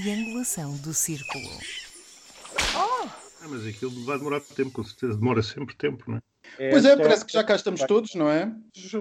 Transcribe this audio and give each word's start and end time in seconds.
triangulação 0.00 0.76
do 0.76 0.92
círculo. 0.92 1.48
Ah, 2.74 3.08
mas 3.48 3.66
aquilo 3.66 4.04
vai 4.04 4.18
demorar 4.18 4.40
tempo, 4.40 4.70
com 4.70 4.84
certeza. 4.84 5.16
Demora 5.16 5.42
sempre 5.42 5.74
tempo, 5.74 6.04
não 6.06 6.18
é? 6.18 6.20
É, 6.58 6.70
pois 6.70 6.84
é, 6.84 6.96
parece 6.96 7.24
que 7.24 7.32
já 7.32 7.42
cá 7.42 7.56
estamos 7.56 7.82
todos, 7.82 8.14
não 8.14 8.30
é? 8.30 8.46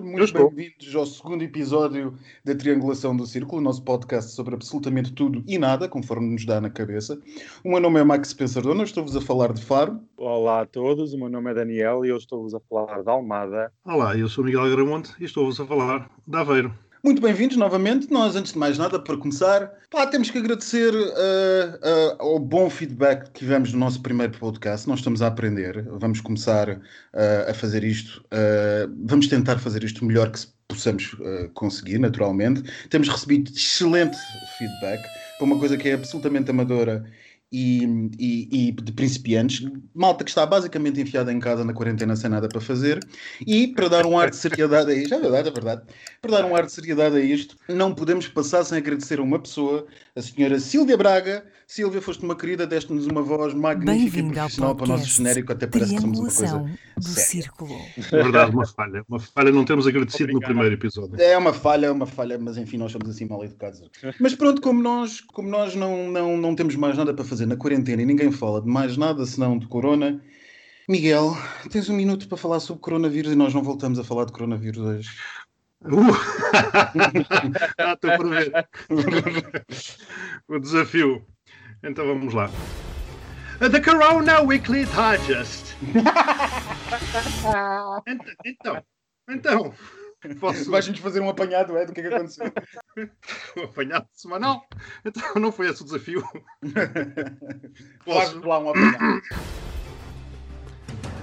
Muito 0.02 0.34
bem-vindos 0.34 0.96
ao 0.96 1.06
segundo 1.06 1.44
episódio 1.44 2.18
da 2.44 2.56
Triangulação 2.56 3.16
do 3.16 3.28
Círculo, 3.28 3.62
nosso 3.62 3.84
podcast 3.84 4.32
sobre 4.32 4.56
absolutamente 4.56 5.14
tudo 5.14 5.44
e 5.46 5.58
nada, 5.58 5.88
conforme 5.88 6.32
nos 6.32 6.46
dá 6.46 6.60
na 6.60 6.70
cabeça. 6.70 7.20
O 7.64 7.70
meu 7.70 7.80
nome 7.80 8.00
é 8.00 8.04
Max 8.04 8.34
Pensadona, 8.34 8.84
estou-vos 8.84 9.16
a 9.16 9.22
falar 9.22 9.54
de 9.54 9.64
Faro. 9.64 10.00
Olá 10.18 10.62
a 10.62 10.66
todos, 10.66 11.14
o 11.14 11.18
meu 11.18 11.30
nome 11.30 11.52
é 11.52 11.54
Daniel 11.54 12.06
e 12.06 12.10
eu 12.10 12.18
estou-vos 12.18 12.54
a 12.56 12.60
falar 12.60 13.04
de 13.04 13.10
Almada. 13.10 13.72
Olá, 13.86 14.18
eu 14.18 14.28
sou 14.28 14.44
Miguel 14.44 14.70
Gramonte 14.72 15.14
e 15.20 15.26
estou-vos 15.26 15.60
a 15.60 15.66
falar 15.66 16.10
de 16.26 16.38
Aveiro. 16.38 16.74
Muito 17.06 17.22
bem-vindos 17.22 17.56
novamente. 17.56 18.12
Nós, 18.12 18.36
antes 18.36 18.54
de 18.54 18.58
mais 18.58 18.80
nada, 18.80 18.98
para 18.98 19.16
começar, 19.16 19.72
pá, 19.92 20.08
temos 20.08 20.32
que 20.32 20.40
agradecer 20.40 20.92
uh, 20.92 20.98
uh, 20.98 22.16
ao 22.18 22.40
bom 22.40 22.68
feedback 22.68 23.26
que 23.26 23.42
tivemos 23.42 23.72
no 23.72 23.78
nosso 23.78 24.02
primeiro 24.02 24.36
podcast. 24.40 24.88
Nós 24.88 25.02
estamos 25.02 25.22
a 25.22 25.28
aprender, 25.28 25.86
vamos 26.00 26.20
começar 26.20 26.68
uh, 26.68 26.82
a 27.48 27.54
fazer 27.54 27.84
isto, 27.84 28.26
vamos 29.06 29.28
tentar 29.28 29.60
fazer 29.60 29.84
isto 29.84 30.02
o 30.02 30.06
melhor 30.06 30.32
que 30.32 30.48
possamos 30.68 31.16
conseguir, 31.54 32.00
naturalmente. 32.00 32.64
Temos 32.90 33.08
recebido 33.08 33.52
excelente 33.52 34.18
feedback 34.58 35.04
para 35.38 35.46
uma 35.46 35.60
coisa 35.60 35.78
que 35.78 35.88
é 35.88 35.94
absolutamente 35.94 36.50
amadora 36.50 37.06
e, 37.52 38.10
e, 38.20 38.68
e, 38.68 38.72
de 38.72 38.92
principiantes, 38.92 39.66
malta 39.94 40.24
que 40.24 40.32
está 40.32 40.46
basicamente 40.46 41.00
enfiada 41.00 41.32
em 41.32 41.40
casa 41.40 41.64
na 41.64 41.74
quarentena 41.74 42.16
sem 42.16 42.30
nada 42.30 42.48
para 42.48 42.60
fazer, 42.60 43.00
e 43.46 43.68
para 43.68 43.88
dar 43.88 44.06
um 44.06 44.18
ar 44.18 44.30
de 44.30 44.36
seriedade 44.36 44.92
a 44.92 44.96
isto, 44.96 45.14
é 45.14 45.20
verdade, 45.20 45.50
é 45.50 45.52
verdade, 45.52 45.82
para 46.22 46.32
dar 46.32 46.46
um 46.46 46.56
ar 46.56 46.66
de 46.66 46.72
seriedade 46.72 47.16
a 47.16 47.20
isto, 47.20 47.56
não 47.70 47.94
podemos 47.94 48.28
passar 48.28 48.64
sem 48.64 48.78
agradecer 48.78 49.20
a 49.20 49.24
uma 49.24 49.40
pessoa, 49.40 49.86
a 50.16 50.22
senhora 50.22 50.60
Sílvia 50.60 50.98
Braga. 50.98 51.46
Sílvia, 51.68 52.00
foste 52.00 52.24
uma 52.24 52.36
querida, 52.36 52.68
deste-nos 52.68 53.08
uma 53.08 53.24
voz 53.24 53.52
magnífica 53.56 54.20
e 54.20 54.32
profissional 54.32 54.76
para 54.76 54.86
o 54.86 54.88
nosso 54.88 55.06
genérico, 55.08 55.52
até 55.52 55.66
parece 55.66 55.96
que 55.96 56.02
somos 56.02 56.20
uma 56.20 56.32
coisa 56.32 56.66
do 56.96 57.08
círculo. 57.08 57.76
É 57.98 58.22
verdade, 58.22 58.52
uma 58.52 58.68
falha, 58.68 59.04
uma 59.10 59.20
falha, 59.20 59.52
não 59.52 59.66
temos 59.66 59.88
agradecido 59.88 60.26
Obrigado. 60.26 60.42
no 60.42 60.48
primeiro 60.48 60.76
episódio. 60.76 61.20
É 61.20 61.36
uma 61.36 61.54
falha, 61.54 61.88
é 61.88 61.92
uma 61.92 62.06
falha, 62.06 62.38
mas 62.38 62.58
enfim, 62.58 62.78
nós 62.78 62.92
somos 62.92 63.10
assim 63.10 63.26
mal 63.26 63.44
educados. 63.44 63.82
Mas 64.20 64.36
pronto, 64.36 64.62
como 64.62 64.80
nós, 64.80 65.22
como 65.22 65.50
nós 65.50 65.74
não, 65.74 66.12
não, 66.12 66.38
não 66.38 66.56
temos 66.56 66.76
mais 66.76 66.98
nada 66.98 67.16
para 67.16 67.26
fazer 67.26 67.35
fazer 67.36 67.46
na 67.46 67.58
quarentena 67.58 68.02
e 68.02 68.06
ninguém 68.06 68.32
fala 68.32 68.62
de 68.62 68.68
mais 68.68 68.96
nada 68.96 69.26
senão 69.26 69.58
de 69.58 69.68
corona. 69.68 70.24
Miguel, 70.88 71.36
tens 71.70 71.90
um 71.90 71.96
minuto 71.96 72.30
para 72.30 72.38
falar 72.38 72.62
sobre 72.62 72.82
coronavírus 72.82 73.34
e 73.34 73.36
nós 73.36 73.54
não 73.54 73.62
voltamos 73.62 74.00
a 74.00 74.06
falar 74.06 74.24
de 74.24 74.32
coronavírus 74.32 74.80
hoje. 74.80 75.10
Uh! 75.82 76.16
ah, 77.78 77.92
estou 77.94 78.16
por 78.16 78.30
ver. 78.30 78.54
o 80.48 80.60
desafio. 80.60 81.26
Então 81.84 82.08
vamos 82.08 82.34
lá. 82.34 82.50
The 83.60 83.82
Corona 83.82 84.40
Weekly 84.42 84.86
Digest. 84.86 85.76
então, 88.46 88.82
então. 89.30 89.74
Posso... 90.40 90.70
Vais-nos 90.70 91.00
fazer 91.00 91.20
um 91.20 91.30
apanhado 91.30 91.78
é, 91.78 91.86
do 91.86 91.94
que 91.94 92.02
é 92.02 92.08
que 92.08 92.14
aconteceu. 92.14 92.52
um 93.58 93.64
apanhado 93.64 94.08
semanal? 94.14 94.68
Então 95.04 95.24
não 95.36 95.52
foi 95.52 95.70
esse 95.70 95.82
o 95.82 95.86
desafio. 95.86 96.24
Posso... 98.04 98.46
lá 98.46 98.60
um 98.60 98.70
apanhado. 98.70 99.22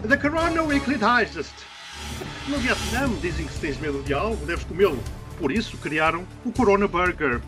The 0.09 0.17
Corona 0.17 0.63
Weekly 0.63 0.97
Digest. 0.97 1.55
No 2.49 2.59
Vietnã 2.59 3.09
dizem 3.21 3.47
que 3.47 3.53
se 3.53 3.61
tens 3.61 3.79
medo 3.79 4.03
de 4.03 4.13
algo, 4.13 4.45
deves 4.47 4.65
comê-lo. 4.65 5.03
Por 5.39 5.53
isso 5.53 5.77
criaram 5.79 6.27
o 6.45 6.53
Corona 6.53 6.89
Burger. 6.89 7.41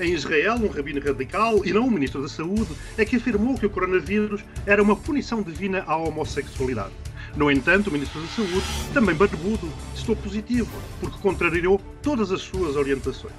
Em 0.00 0.12
Israel, 0.12 0.54
um 0.54 0.68
rabino 0.68 1.00
radical, 1.00 1.64
e 1.64 1.72
não 1.72 1.86
um 1.86 1.90
ministro 1.90 2.22
da 2.22 2.28
Saúde, 2.28 2.74
é 2.96 3.04
que 3.04 3.16
afirmou 3.16 3.56
que 3.56 3.66
o 3.66 3.70
coronavírus 3.70 4.44
era 4.66 4.82
uma 4.82 4.96
punição 4.96 5.42
divina 5.42 5.84
à 5.86 5.96
homossexualidade. 5.96 6.92
No 7.36 7.50
entanto, 7.50 7.88
o 7.88 7.92
Ministro 7.92 8.20
da 8.20 8.28
Saúde, 8.28 8.62
também 8.92 9.14
barbudo, 9.14 9.68
testou 9.92 10.14
positivo, 10.14 10.70
porque 11.00 11.18
contrariou 11.18 11.80
todas 12.00 12.30
as 12.30 12.40
suas 12.40 12.76
orientações. 12.76 13.34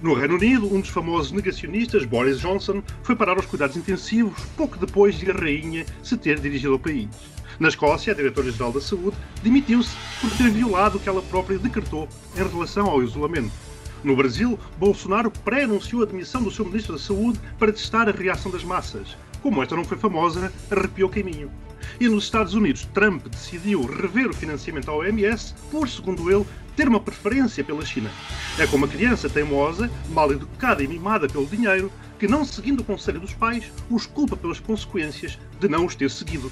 No 0.00 0.14
Reino 0.14 0.36
Unido, 0.36 0.74
um 0.74 0.80
dos 0.80 0.88
famosos 0.88 1.30
negacionistas, 1.30 2.06
Boris 2.06 2.40
Johnson, 2.40 2.82
foi 3.02 3.14
parar 3.14 3.36
aos 3.36 3.44
cuidados 3.44 3.76
intensivos 3.76 4.32
pouco 4.56 4.78
depois 4.78 5.16
de 5.16 5.30
a 5.30 5.34
rainha 5.34 5.84
se 6.02 6.16
ter 6.16 6.40
dirigido 6.40 6.72
ao 6.72 6.78
país. 6.78 7.08
Na 7.58 7.68
Escócia, 7.68 8.14
a 8.14 8.16
Diretora-Geral 8.16 8.72
da 8.72 8.80
Saúde 8.80 9.18
demitiu-se 9.42 9.94
por 10.22 10.30
ter 10.38 10.48
violado 10.48 10.96
o 10.96 11.00
que 11.00 11.10
ela 11.10 11.20
própria 11.20 11.58
decretou 11.58 12.08
em 12.34 12.48
relação 12.48 12.86
ao 12.86 13.02
isolamento. 13.02 13.52
No 14.02 14.16
Brasil, 14.16 14.58
Bolsonaro 14.78 15.30
pré-anunciou 15.30 16.02
a 16.02 16.06
demissão 16.06 16.42
do 16.42 16.50
seu 16.50 16.64
Ministro 16.64 16.94
da 16.94 16.98
Saúde 16.98 17.38
para 17.58 17.70
testar 17.70 18.08
a 18.08 18.12
reação 18.12 18.50
das 18.50 18.64
massas. 18.64 19.14
Como 19.42 19.62
esta 19.62 19.76
não 19.76 19.84
foi 19.84 19.96
famosa, 19.96 20.52
arrepiou 20.70 21.08
caminho. 21.08 21.50
E 21.98 22.08
nos 22.08 22.24
Estados 22.24 22.54
Unidos, 22.54 22.86
Trump 22.92 23.26
decidiu 23.26 23.84
rever 23.84 24.28
o 24.28 24.34
financiamento 24.34 24.90
à 24.90 24.94
OMS 24.94 25.54
por, 25.70 25.88
segundo 25.88 26.30
ele, 26.30 26.46
ter 26.76 26.88
uma 26.88 27.00
preferência 27.00 27.64
pela 27.64 27.84
China. 27.84 28.10
É 28.58 28.66
como 28.66 28.84
a 28.84 28.88
criança 28.88 29.28
teimosa, 29.28 29.90
mal 30.10 30.30
educada 30.30 30.82
e 30.82 30.88
mimada 30.88 31.28
pelo 31.28 31.46
dinheiro, 31.46 31.90
que, 32.18 32.28
não 32.28 32.44
seguindo 32.44 32.80
o 32.80 32.84
conselho 32.84 33.20
dos 33.20 33.32
pais, 33.32 33.70
os 33.90 34.06
culpa 34.06 34.36
pelas 34.36 34.60
consequências 34.60 35.38
de 35.58 35.68
não 35.68 35.86
os 35.86 35.94
ter 35.94 36.10
seguido. 36.10 36.50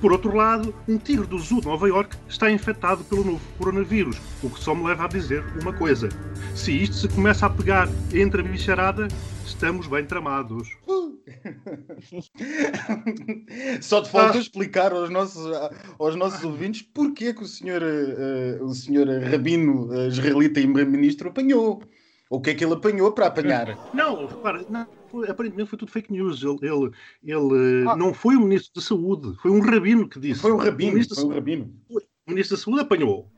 Por 0.00 0.12
outro 0.12 0.34
lado, 0.34 0.74
um 0.86 0.98
tigre 0.98 1.26
do 1.26 1.38
zoo 1.38 1.60
de 1.60 1.66
Nova 1.66 1.88
York 1.88 2.16
está 2.28 2.50
infectado 2.50 3.02
pelo 3.04 3.24
novo 3.24 3.40
coronavírus, 3.56 4.18
o 4.42 4.50
que 4.50 4.62
só 4.62 4.74
me 4.74 4.84
leva 4.84 5.04
a 5.04 5.08
dizer 5.08 5.42
uma 5.60 5.72
coisa. 5.72 6.08
Se 6.54 6.70
isto 6.70 6.96
se 6.96 7.08
começa 7.08 7.46
a 7.46 7.50
pegar 7.50 7.88
entre 8.12 8.42
a 8.42 8.44
bicharada, 8.44 9.08
estamos 9.56 9.86
bem 9.86 10.04
tramados. 10.04 10.68
Só 13.80 14.02
te 14.02 14.10
falta 14.10 14.36
ah. 14.36 14.40
explicar 14.40 14.92
aos 14.92 15.08
nossos, 15.08 15.50
aos 15.98 16.14
nossos 16.14 16.44
ouvintes 16.44 16.82
porque 16.82 17.24
é 17.26 17.32
que 17.32 17.42
o 17.42 17.46
senhor, 17.46 17.82
uh, 17.82 18.62
o 18.62 18.74
senhor 18.74 19.08
Rabino 19.08 19.88
uh, 19.88 20.08
israelita 20.08 20.60
e 20.60 20.66
ministro 20.66 21.30
apanhou. 21.30 21.82
O 22.28 22.38
que 22.40 22.50
é 22.50 22.54
que 22.54 22.64
ele 22.64 22.74
apanhou 22.74 23.12
para 23.12 23.28
apanhar? 23.28 23.78
Não, 23.94 24.26
repara, 24.26 24.66
não, 24.68 24.86
foi, 25.10 25.26
aparentemente 25.28 25.70
foi 25.70 25.78
tudo 25.78 25.90
fake 25.90 26.12
news. 26.12 26.42
Ele, 26.42 26.58
ele, 26.62 26.90
ele 27.22 27.88
ah. 27.88 27.96
não 27.96 28.12
foi 28.12 28.36
o 28.36 28.40
ministro 28.40 28.74
da 28.74 28.82
Saúde, 28.82 29.34
foi 29.40 29.50
um 29.50 29.60
rabino 29.60 30.06
que 30.06 30.20
disse. 30.20 30.40
Foi 30.40 30.52
um 30.52 30.56
rabino, 30.56 31.02
foi 31.02 31.24
um 31.24 31.32
rabino. 31.32 31.72
O 31.88 32.30
ministro 32.30 32.58
da 32.58 32.62
Saúde 32.62 32.82
apanhou. 32.82 33.32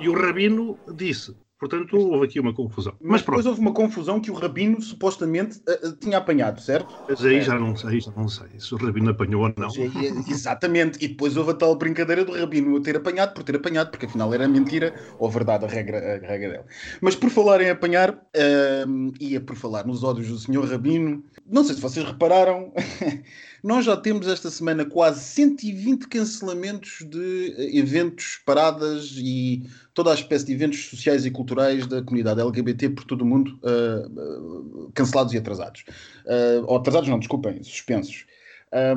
E 0.00 0.08
o 0.08 0.14
rabino 0.14 0.76
disse: 0.94 1.36
Portanto, 1.64 1.96
houve 1.96 2.26
aqui 2.26 2.38
uma 2.38 2.52
confusão. 2.52 2.92
Mas, 3.00 3.10
Mas 3.10 3.20
depois 3.22 3.46
houve 3.46 3.58
uma 3.58 3.72
confusão 3.72 4.20
que 4.20 4.30
o 4.30 4.34
Rabino 4.34 4.82
supostamente 4.82 5.60
uh, 5.60 5.96
tinha 5.96 6.18
apanhado, 6.18 6.60
certo? 6.60 6.94
Mas 7.08 7.24
aí 7.24 7.40
já 7.40 7.58
não 7.58 7.74
sei, 7.74 8.02
já 8.02 8.12
não 8.14 8.28
sei 8.28 8.48
se 8.58 8.74
o 8.74 8.76
Rabino 8.76 9.08
apanhou 9.08 9.44
ou 9.44 9.54
não. 9.56 9.68
É, 9.68 10.30
exatamente. 10.30 11.02
E 11.02 11.08
depois 11.08 11.38
houve 11.38 11.52
a 11.52 11.54
tal 11.54 11.74
brincadeira 11.76 12.22
do 12.22 12.32
Rabino 12.32 12.78
ter 12.82 12.96
apanhado 12.96 13.32
por 13.32 13.42
ter 13.42 13.56
apanhado, 13.56 13.90
porque 13.90 14.04
afinal 14.04 14.34
era 14.34 14.46
mentira 14.46 14.94
ou 15.18 15.30
verdade 15.30 15.64
a 15.64 15.68
regra, 15.68 15.96
a 16.22 16.26
regra 16.26 16.50
dela. 16.50 16.66
Mas 17.00 17.16
por 17.16 17.30
falar 17.30 17.62
em 17.62 17.70
apanhar, 17.70 18.10
uh, 18.12 19.12
e 19.18 19.40
por 19.40 19.56
falar 19.56 19.86
nos 19.86 20.04
ódios 20.04 20.28
do 20.28 20.36
senhor 20.36 20.68
Rabino, 20.68 21.24
não 21.46 21.64
sei 21.64 21.76
se 21.76 21.80
vocês 21.80 22.04
repararam. 22.04 22.74
Nós 23.64 23.86
já 23.86 23.96
temos 23.96 24.28
esta 24.28 24.50
semana 24.50 24.84
quase 24.84 25.20
120 25.24 26.06
cancelamentos 26.08 26.98
de 27.08 27.54
eh, 27.56 27.78
eventos, 27.78 28.38
paradas 28.44 29.14
e 29.16 29.62
toda 29.94 30.10
a 30.10 30.14
espécie 30.14 30.44
de 30.44 30.52
eventos 30.52 30.84
sociais 30.90 31.24
e 31.24 31.30
culturais 31.30 31.86
da 31.86 32.02
comunidade 32.02 32.42
LGBT 32.42 32.90
por 32.90 33.04
todo 33.04 33.22
o 33.22 33.24
mundo 33.24 33.58
uh, 33.62 34.92
cancelados 34.92 35.32
e 35.32 35.38
atrasados. 35.38 35.82
Uh, 36.26 36.62
ou 36.66 36.76
atrasados 36.76 37.08
não, 37.08 37.18
desculpem, 37.18 37.62
suspensos. 37.62 38.26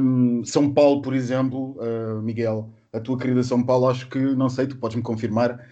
Um, 0.01 0.44
São 0.44 0.74
Paulo, 0.74 1.01
por 1.01 1.15
exemplo, 1.15 1.77
uh, 1.80 2.21
Miguel, 2.21 2.69
a 2.91 3.00
tua 3.00 3.18
querida 3.18 3.44
São 3.44 3.63
Paulo, 3.63 3.88
acho 3.88 4.09
que, 4.09 4.19
não 4.19 4.50
sei, 4.50 4.68
tu 4.68 4.75
podes-me 4.75 5.03
confirmar, 5.03 5.65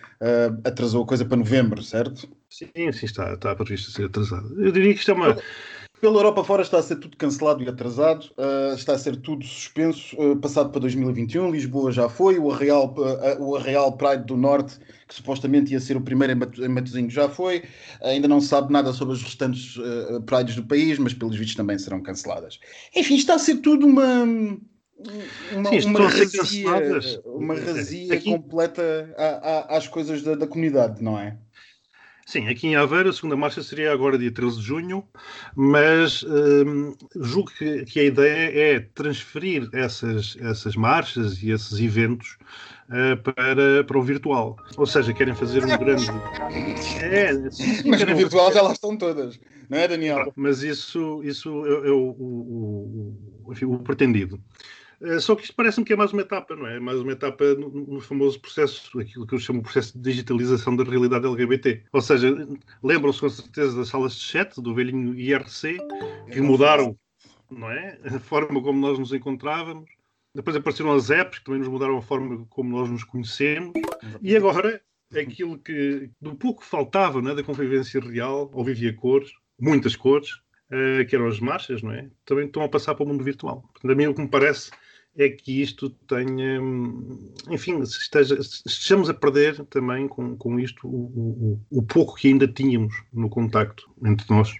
atrasou 0.63 1.03
a 1.03 1.07
coisa 1.07 1.25
para 1.25 1.35
novembro, 1.35 1.83
certo? 1.83 2.29
Sim, 2.49 2.69
sim, 2.93 3.05
está, 3.05 3.33
está 3.33 3.53
previsto 3.55 3.91
ser 3.91 4.05
atrasado. 4.05 4.55
Eu 4.63 4.71
diria 4.71 4.93
que 4.93 4.99
isto 4.99 5.11
é 5.11 5.13
uma 5.13 5.35
pela 6.05 6.19
Europa 6.19 6.43
fora 6.43 6.61
está 6.61 6.77
a 6.77 6.83
ser 6.83 6.97
tudo 6.97 7.17
cancelado 7.17 7.63
e 7.63 7.67
atrasado, 7.67 8.25
uh, 8.37 8.75
está 8.75 8.93
a 8.93 8.99
ser 8.99 9.15
tudo 9.15 9.43
suspenso, 9.43 10.15
uh, 10.21 10.35
passado 10.35 10.69
para 10.69 10.81
2021. 10.81 11.49
Lisboa 11.49 11.91
já 11.91 12.07
foi, 12.07 12.37
o 12.37 12.51
Arreal, 12.51 12.93
uh, 12.95 13.43
o 13.43 13.55
Arreal 13.55 13.91
Pride 13.97 14.23
do 14.25 14.37
Norte, 14.37 14.77
que 15.07 15.15
supostamente 15.15 15.73
ia 15.73 15.79
ser 15.79 15.97
o 15.97 16.01
primeiro 16.01 16.33
em 16.63 16.67
Matosinhos, 16.67 17.11
já 17.11 17.27
foi. 17.27 17.63
ainda 18.03 18.27
não 18.27 18.39
se 18.39 18.49
sabe 18.49 18.71
nada 18.71 18.93
sobre 18.93 19.15
as 19.15 19.23
restantes 19.23 19.79
Prides 20.27 20.55
do 20.55 20.63
país, 20.63 20.99
mas 20.99 21.11
pelos 21.11 21.35
vistos 21.35 21.55
também 21.55 21.79
serão 21.79 22.03
canceladas. 22.03 22.59
Enfim, 22.95 23.15
está 23.15 23.33
a 23.33 23.39
ser 23.39 23.55
tudo 23.57 23.87
uma. 23.87 24.23
Uma, 25.51 25.69
Sim, 25.69 25.89
uma 25.89 26.07
razia, 26.07 26.69
uma 27.25 27.55
razia 27.55 28.13
Aqui... 28.13 28.31
completa 28.31 29.13
às 29.67 29.87
coisas 29.87 30.21
da, 30.21 30.35
da 30.35 30.47
comunidade, 30.47 31.03
não 31.03 31.19
é? 31.19 31.37
Sim, 32.25 32.47
aqui 32.47 32.67
em 32.67 32.75
Aveiro 32.75 33.09
a 33.09 33.13
segunda 33.13 33.35
marcha 33.35 33.61
seria 33.61 33.93
agora 33.93 34.17
dia 34.17 34.31
13 34.31 34.57
de 34.57 34.63
junho, 34.63 35.03
mas 35.55 36.23
hum, 36.23 36.95
julgo 37.15 37.51
que, 37.51 37.85
que, 37.85 37.99
a 37.99 38.03
ideia 38.03 38.75
é 38.75 38.79
transferir 38.79 39.69
essas, 39.71 40.35
essas 40.41 40.75
marchas 40.75 41.43
e 41.43 41.51
esses 41.51 41.79
eventos 41.79 42.35
uh, 42.89 43.15
para, 43.21 43.83
para 43.83 43.97
o 43.99 44.01
virtual. 44.01 44.57
Ou 44.75 44.87
seja, 44.87 45.13
querem 45.13 45.35
fazer 45.35 45.63
um 45.63 45.77
grande. 45.77 46.09
É, 46.99 47.51
sim, 47.51 47.87
mas 47.87 48.03
no 48.03 48.15
virtual 48.15 48.51
já 48.51 48.63
lá 48.63 48.71
estão 48.71 48.97
todas, 48.97 49.39
não 49.69 49.77
é, 49.77 49.87
Daniel? 49.87 50.33
Mas 50.35 50.63
isso, 50.63 51.21
isso 51.23 51.49
é, 51.63 51.91
o, 51.91 52.09
o, 52.09 53.15
o, 53.45 53.73
o 53.75 53.79
pretendido. 53.79 54.41
Eh, 55.01 55.19
só 55.19 55.35
que 55.35 55.43
isto 55.43 55.55
parece-me 55.55 55.85
que 55.85 55.93
é 55.93 55.95
mais 55.95 56.11
uma 56.13 56.21
etapa, 56.21 56.55
não 56.55 56.67
é? 56.67 56.79
Mais 56.79 56.99
uma 56.99 57.11
etapa 57.11 57.43
no, 57.55 57.69
no, 57.69 57.99
famoso 58.01 58.39
processo, 58.39 58.99
aquilo 58.99 59.25
que 59.27 59.35
eu 59.35 59.39
chamo 59.39 59.59
de 59.59 59.63
processo 59.63 59.97
de 59.97 60.03
digitalização 60.03 60.75
da 60.75 60.83
realidade 60.83 61.25
LGBT. 61.25 61.83
Ou 61.91 62.01
seja, 62.01 62.35
lembram-se 62.83 63.19
com 63.19 63.29
certeza 63.29 63.77
das 63.77 63.89
salas 63.89 64.15
de 64.15 64.21
chat, 64.21 64.61
do 64.61 64.73
velhinho 64.73 65.13
IRC, 65.13 65.77
que 66.31 66.41
mudaram, 66.41 66.97
não 67.49 67.69
é? 67.69 67.99
A 68.03 68.19
forma 68.19 68.61
como 68.61 68.79
nós 68.79 68.97
nos 68.97 69.13
encontrávamos. 69.13 69.89
Depois 70.33 70.55
apareceram 70.55 70.93
as 70.93 71.09
apps, 71.09 71.39
que 71.39 71.45
também 71.45 71.61
nos 71.61 71.69
mudaram 71.69 71.97
a 71.97 72.01
forma 72.01 72.45
como 72.49 72.69
nós 72.69 72.89
nos 72.89 73.05
conhecemos. 73.05 73.73
E 74.21 74.35
agora, 74.35 74.81
aquilo 75.17 75.57
que 75.57 76.09
do 76.19 76.35
pouco 76.35 76.63
faltava 76.63 77.21
né, 77.21 77.33
da 77.33 77.43
convivência 77.43 78.01
real, 78.01 78.51
ou 78.53 78.63
vivia 78.63 78.93
cores, 78.93 79.31
muitas 79.57 79.95
cores, 79.95 80.31
uh, 80.71 81.05
que 81.07 81.15
eram 81.15 81.27
as 81.27 81.39
marchas, 81.39 81.81
não 81.81 81.91
é? 81.91 82.09
Também 82.25 82.47
estão 82.47 82.63
a 82.63 82.69
passar 82.69 82.95
para 82.95 83.05
o 83.05 83.07
mundo 83.07 83.23
virtual. 83.23 83.61
Portanto, 83.61 83.91
a 83.91 83.95
mim 83.95 84.07
o 84.07 84.13
que 84.13 84.21
me 84.21 84.27
parece 84.27 84.71
é 85.17 85.29
que 85.29 85.61
isto 85.61 85.89
tenha, 85.89 86.59
enfim, 87.49 87.79
esteja, 87.81 88.37
estejamos 88.39 89.09
a 89.09 89.13
perder 89.13 89.65
também 89.65 90.07
com, 90.07 90.35
com 90.35 90.59
isto 90.59 90.87
o, 90.87 91.59
o, 91.71 91.79
o 91.79 91.81
pouco 91.83 92.15
que 92.15 92.27
ainda 92.27 92.47
tínhamos 92.47 92.93
no 93.13 93.29
contacto 93.29 93.89
entre 94.03 94.25
nós. 94.29 94.53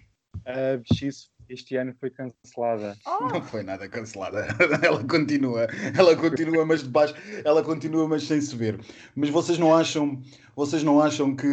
A 0.46 0.78
Bichice 0.78 1.30
este 1.50 1.76
ano 1.76 1.94
foi 2.00 2.10
cancelada. 2.10 2.98
Oh. 3.06 3.28
Não 3.28 3.42
foi 3.42 3.64
nada 3.64 3.88
cancelada. 3.88 4.48
Ela 4.82 5.04
continua, 5.04 5.68
ela 5.98 6.16
continua, 6.16 6.66
mas 6.66 6.84
de 6.84 6.90
baixo, 6.90 7.14
ela 7.44 7.64
continua, 7.64 8.08
mas 8.08 8.24
sem 8.24 8.42
se 8.42 8.56
ver. 8.56 8.80
Mas 9.16 9.30
vocês 9.30 9.58
não 9.58 9.76
acham, 9.76 10.22
vocês 10.56 10.84
não 10.84 11.02
acham 11.02 11.36
que 11.36 11.48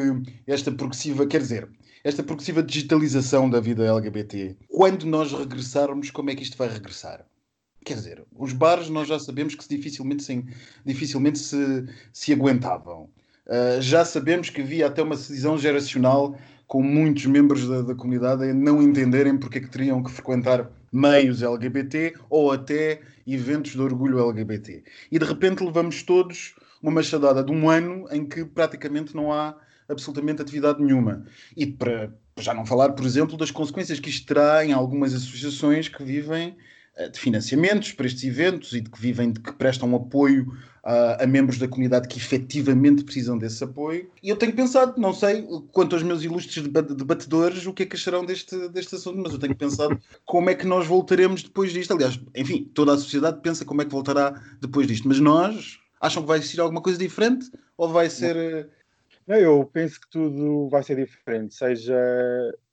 esta 0.47 0.73
progressiva, 0.73 1.27
quer 1.27 1.39
dizer, 1.39 1.69
esta 2.05 2.23
progressiva 2.23 2.63
digitalização 2.63 3.49
da 3.49 3.61
vida 3.61 3.85
LGBT, 3.85 4.57
quando 4.69 5.07
nós 5.07 5.33
regressarmos, 5.33 6.11
como 6.11 6.31
é 6.31 6.35
que 6.35 6.43
isto 6.43 6.57
vai 6.57 6.69
regressar? 6.69 7.25
Quer 7.85 7.95
dizer, 7.95 8.25
os 8.37 8.53
bares 8.53 8.89
nós 8.89 9.09
já 9.09 9.19
sabemos 9.19 9.55
que 9.55 9.69
dificilmente, 9.69 10.23
sim, 10.23 10.47
dificilmente 10.85 11.39
se, 11.39 11.87
se 12.13 12.33
aguentavam. 12.33 13.11
Uh, 13.47 13.81
já 13.81 14.05
sabemos 14.05 14.51
que 14.51 14.61
havia 14.61 14.87
até 14.87 15.03
uma 15.03 15.17
decisão 15.17 15.59
geracional 15.59 16.39
com 16.67 16.83
muitos 16.83 17.27
membros 17.27 17.69
da, 17.69 17.83
da 17.83 17.95
comunidade 17.95 18.45
a 18.45 18.55
não 18.55 18.81
entenderem 18.81 19.37
porque 19.37 19.59
é 19.59 19.61
que 19.61 19.69
teriam 19.69 20.03
que 20.03 20.11
frequentar 20.11 20.71
meios 20.93 21.43
LGBT 21.43 22.15
ou 22.31 22.53
até 22.53 23.01
eventos 23.27 23.73
de 23.73 23.81
orgulho 23.81 24.21
LGBT. 24.31 24.85
E 25.11 25.19
de 25.19 25.25
repente 25.25 25.65
levamos 25.65 26.03
todos 26.03 26.55
uma 26.83 26.93
machadada 26.93 27.43
de 27.43 27.53
um 27.53 27.69
ano 27.69 28.07
em 28.11 28.25
que 28.27 28.45
praticamente 28.45 29.15
não 29.15 29.33
há 29.33 29.57
absolutamente 29.89 30.43
atividade 30.43 30.83
nenhuma. 30.83 31.25
E 31.57 31.67
para 31.67 32.13
já 32.39 32.55
não 32.55 32.65
falar, 32.65 32.93
por 32.93 33.05
exemplo, 33.05 33.37
das 33.37 33.51
consequências 33.51 34.01
que 34.01 34.09
isto 34.09 34.27
terá 34.27 34.65
em 34.65 34.73
algumas 34.73 35.15
associações 35.15 35.89
que 35.89 36.03
vivem 36.03 36.57
de 37.13 37.19
financiamentos 37.19 37.93
para 37.93 38.07
estes 38.07 38.25
eventos 38.25 38.73
e 38.73 38.81
de 38.81 38.91
que 38.91 39.01
vivem, 39.01 39.33
de 39.33 39.41
que 39.41 39.53
prestam 39.53 39.95
apoio 39.95 40.53
a, 40.85 41.25
a, 41.25 41.27
membros 41.27 41.59
da 41.59 41.69
comunidade 41.69 42.09
que 42.09 42.19
efetivamente 42.19 43.05
precisam 43.05 43.39
desse 43.39 43.63
apoio. 43.65 44.11
E 44.23 44.29
eu 44.29 44.37
tenho 44.37 44.53
pensado, 44.53 45.01
não 45.01 45.15
sei, 45.15 45.47
quanto 45.71 45.95
aos 45.95 46.03
meus 46.03 46.23
ilustres 46.23 46.67
debatedores, 46.67 47.67
o 47.67 47.73
que 47.73 47.85
é 47.85 47.87
que 47.87 47.97
acharão 47.97 48.25
deste, 48.27 48.69
deste 48.69 48.95
assunto, 48.95 49.21
mas 49.23 49.33
eu 49.33 49.39
tenho 49.39 49.55
pensado 49.55 49.99
como 50.27 50.51
é 50.51 50.55
que 50.55 50.67
nós 50.67 50.87
voltaremos 50.87 51.43
depois 51.43 51.73
disto. 51.73 51.93
Aliás, 51.95 52.21
enfim, 52.35 52.71
toda 52.75 52.93
a 52.93 52.99
sociedade 52.99 53.41
pensa 53.41 53.65
como 53.65 53.81
é 53.81 53.85
que 53.85 53.91
voltará 53.91 54.43
depois 54.61 54.87
disto, 54.87 55.09
mas 55.09 55.19
nós 55.19 55.79
acham 56.01 56.23
que 56.23 56.29
vai 56.29 56.43
ser 56.43 56.61
alguma 56.61 56.83
coisa 56.83 56.99
diferente 56.99 57.51
ou 57.77 57.89
vai 57.89 58.11
ser. 58.11 58.69
Eu 59.41 59.65
penso 59.65 60.01
que 60.01 60.11
tudo 60.11 60.69
vai 60.69 60.83
ser 60.83 60.97
diferente, 60.97 61.55
seja 61.55 61.95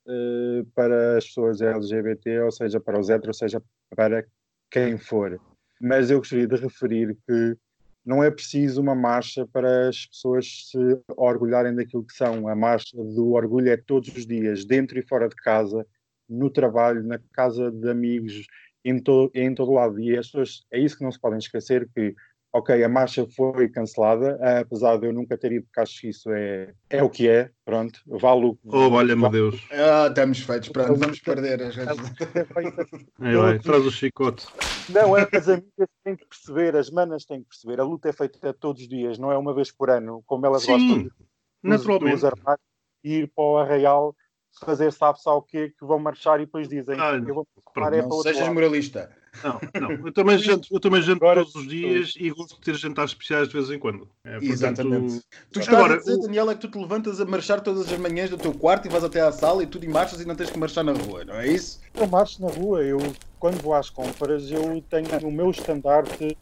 uh, 0.06 0.64
para 0.74 1.18
as 1.18 1.26
pessoas 1.26 1.60
LGBT, 1.60 2.40
ou 2.40 2.50
seja 2.50 2.80
para 2.80 2.98
os 2.98 3.08
heteros, 3.08 3.38
seja 3.38 3.62
para 3.88 4.24
quem 4.70 4.98
for. 4.98 5.40
Mas 5.80 6.10
eu 6.10 6.18
gostaria 6.18 6.46
de 6.46 6.56
referir 6.56 7.16
que 7.26 7.56
não 8.04 8.22
é 8.22 8.30
preciso 8.30 8.80
uma 8.80 8.94
marcha 8.94 9.46
para 9.46 9.88
as 9.88 10.06
pessoas 10.06 10.70
se 10.70 10.78
orgulharem 11.16 11.74
daquilo 11.74 12.04
que 12.04 12.14
são. 12.14 12.48
A 12.48 12.54
marcha 12.54 12.96
do 12.96 13.32
orgulho 13.32 13.70
é 13.70 13.76
todos 13.76 14.14
os 14.14 14.26
dias, 14.26 14.64
dentro 14.64 14.98
e 14.98 15.02
fora 15.02 15.28
de 15.28 15.36
casa, 15.36 15.86
no 16.28 16.50
trabalho, 16.50 17.02
na 17.02 17.18
casa 17.32 17.70
de 17.70 17.90
amigos, 17.90 18.46
em, 18.84 18.98
to 18.98 19.30
em 19.34 19.54
todo 19.54 19.72
lado. 19.72 20.00
E 20.00 20.16
as 20.16 20.26
pessoas, 20.26 20.64
é 20.70 20.78
isso 20.78 20.96
que 20.96 21.04
não 21.04 21.12
se 21.12 21.20
podem 21.20 21.38
esquecer, 21.38 21.88
que 21.94 22.14
ok, 22.52 22.82
a 22.82 22.88
marcha 22.88 23.26
foi 23.36 23.68
cancelada, 23.68 24.38
apesar 24.60 24.98
de 24.98 25.06
eu 25.06 25.12
nunca 25.12 25.38
ter 25.38 25.52
ido, 25.52 25.66
porque 25.66 25.80
acho 25.80 26.00
que 26.00 26.08
isso 26.08 26.30
é, 26.30 26.72
é 26.88 27.02
o 27.02 27.10
que 27.10 27.28
é, 27.28 27.50
pronto, 27.64 28.00
vale 28.06 28.46
o 28.46 28.58
Oh, 28.66 28.90
valha-me 28.90 29.30
Deus. 29.30 29.66
Ah, 29.70 30.06
estamos 30.08 30.40
feitos, 30.40 30.68
pronto, 30.68 30.96
vamos 30.96 31.20
perder 31.20 31.62
as 31.62 31.78
é, 31.78 31.84
traz 33.62 33.84
o 33.84 33.90
chicote. 33.90 34.46
Não, 34.88 35.16
é, 35.16 35.28
as 35.32 35.48
amigas 35.48 35.88
têm 36.02 36.16
que 36.16 36.26
perceber, 36.26 36.76
as 36.76 36.90
manas 36.90 37.24
têm 37.24 37.42
que 37.42 37.48
perceber, 37.48 37.80
a 37.80 37.84
luta 37.84 38.08
é 38.08 38.12
feita 38.12 38.52
todos 38.52 38.82
os 38.82 38.88
dias, 38.88 39.18
não 39.18 39.30
é 39.30 39.38
uma 39.38 39.54
vez 39.54 39.70
por 39.70 39.90
ano, 39.90 40.22
como 40.26 40.44
elas 40.46 40.64
Sim, 40.64 40.72
gostam 40.72 41.02
de, 41.04 41.10
naturalmente. 41.62 42.14
Dos 42.14 42.24
armários, 42.24 42.66
ir 43.04 43.30
para 43.34 43.44
o 43.44 43.58
arraial 43.58 44.16
fazer 44.60 44.92
sabe-se 44.92 45.28
ao 45.28 45.42
quê 45.42 45.72
que 45.78 45.84
vão 45.84 45.98
marchar 45.98 46.40
e 46.40 46.44
depois 46.44 46.68
dizem 46.68 46.98
ah, 47.00 47.16
eu 47.16 47.34
vou 47.34 47.46
marchar 47.76 47.94
é 47.94 48.02
para 48.02 48.14
outro 48.14 48.32
Sejas 48.32 48.46
lado. 48.46 48.54
moralista. 48.54 49.19
Não, 49.42 49.60
não. 49.80 50.06
Eu 50.06 50.12
também 50.12 50.38
janto, 50.38 50.68
eu 50.70 50.80
também 50.80 51.02
janto 51.02 51.24
Agora, 51.24 51.40
todos 51.40 51.54
os 51.54 51.68
dias 51.68 52.14
e 52.16 52.30
gosto 52.30 52.56
de 52.56 52.60
ter 52.62 52.74
jantares 52.74 53.12
especiais 53.12 53.48
de 53.48 53.54
vez 53.54 53.70
em 53.70 53.78
quando. 53.78 54.08
É, 54.24 54.32
portanto, 54.32 54.52
Exatamente. 54.52 55.22
Tu 55.52 55.60
estás 55.60 55.78
Agora, 55.78 55.94
a 55.94 55.98
dizer, 55.98 56.14
o... 56.14 56.22
Daniel, 56.22 56.50
é 56.50 56.54
que 56.54 56.60
tu 56.60 56.68
te 56.68 56.78
levantas 56.78 57.20
a 57.20 57.24
marchar 57.24 57.60
todas 57.60 57.92
as 57.92 57.98
manhãs 57.98 58.30
do 58.30 58.36
teu 58.36 58.52
quarto 58.52 58.86
e 58.86 58.88
vais 58.88 59.04
até 59.04 59.20
à 59.20 59.30
sala 59.32 59.62
e 59.62 59.66
tudo 59.66 59.84
e 59.84 59.88
marchas 59.88 60.20
e 60.20 60.24
não 60.26 60.34
tens 60.34 60.50
que 60.50 60.58
marchar 60.58 60.84
na 60.84 60.92
rua, 60.92 61.24
não 61.24 61.34
é 61.34 61.48
isso? 61.48 61.80
Eu 61.94 62.06
marcho 62.06 62.42
na 62.42 62.48
rua. 62.48 62.82
Eu, 62.82 62.98
quando 63.38 63.60
vou 63.62 63.74
às 63.74 63.88
compras, 63.88 64.50
eu 64.50 64.82
tenho 64.90 65.28
o 65.28 65.32
meu 65.32 65.50
estandarte 65.50 66.36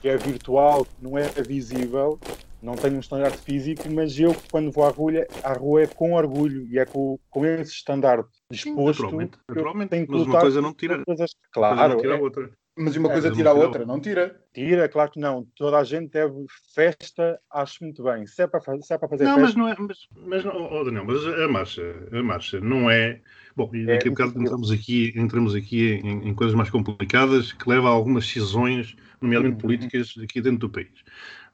que 0.00 0.08
é 0.08 0.16
virtual, 0.16 0.86
não 1.00 1.16
é 1.16 1.28
visível, 1.46 2.18
não 2.62 2.74
tenho 2.76 2.96
um 2.96 3.00
estandarte 3.00 3.38
físico, 3.38 3.82
mas 3.90 4.18
eu, 4.18 4.34
quando 4.50 4.70
vou 4.70 4.84
à 4.84 4.90
rua, 4.90 5.26
à 5.42 5.52
rua 5.54 5.82
é 5.82 5.86
com 5.86 6.12
orgulho 6.12 6.66
e 6.68 6.78
é 6.78 6.84
com, 6.84 7.18
com 7.30 7.46
esse 7.46 7.72
estandarte 7.72 8.28
disposto. 8.50 9.02
naturalmente, 9.02 9.38
naturalmente. 9.48 9.90
Tenho 9.90 10.06
que 10.06 10.12
mas 10.12 10.22
uma 10.22 10.40
coisa 10.40 10.60
não 10.60 10.74
tira. 10.74 11.04
Coisas, 11.04 11.34
claro. 11.52 11.94
Não 11.94 12.00
tira 12.00 12.14
a 12.14 12.18
é. 12.18 12.20
outra. 12.20 12.50
Mas 12.76 12.96
uma 12.96 13.10
coisa 13.10 13.28
é, 13.28 13.30
tira 13.32 13.50
a 13.50 13.52
outra, 13.52 13.84
não 13.84 14.00
tira? 14.00 14.40
Tira, 14.54 14.88
claro 14.88 15.10
que 15.10 15.18
não. 15.18 15.46
Toda 15.56 15.78
a 15.78 15.84
gente 15.84 16.12
deve 16.12 16.46
festa, 16.74 17.38
acho 17.50 17.82
muito 17.82 18.02
bem. 18.02 18.26
Se 18.26 18.42
é 18.42 18.46
para, 18.46 18.60
fazer, 18.60 18.82
se 18.82 18.94
é 18.94 18.98
para 18.98 19.08
fazer 19.08 19.24
não, 19.24 19.34
festa. 19.34 19.46
Mas 19.46 19.54
não 19.56 19.68
é, 19.68 19.76
mas, 19.78 19.98
mas, 20.26 20.46
oh, 20.46 20.84
Daniel, 20.84 21.04
mas 21.04 21.26
a 21.26 21.48
marcha, 21.48 22.08
a 22.12 22.22
marcha 22.22 22.60
não 22.60 22.90
é. 22.90 23.20
Bom, 23.56 23.68
e 23.74 23.84
daqui 23.84 24.08
a 24.08 24.10
é, 24.10 24.14
bocado 24.14 24.40
entramos 24.40 24.70
aqui, 24.70 25.12
entramos 25.16 25.54
aqui 25.54 26.00
em, 26.02 26.28
em, 26.28 26.34
coisas 26.34 26.54
mais 26.54 26.70
complicadas 26.70 27.52
que 27.52 27.68
levam 27.68 27.90
a 27.90 27.94
algumas 27.94 28.24
decisões, 28.24 28.96
nomeadamente 29.20 29.56
uhum. 29.56 29.60
políticas, 29.60 30.14
aqui 30.22 30.40
dentro 30.40 30.60
do 30.60 30.70
país 30.70 30.88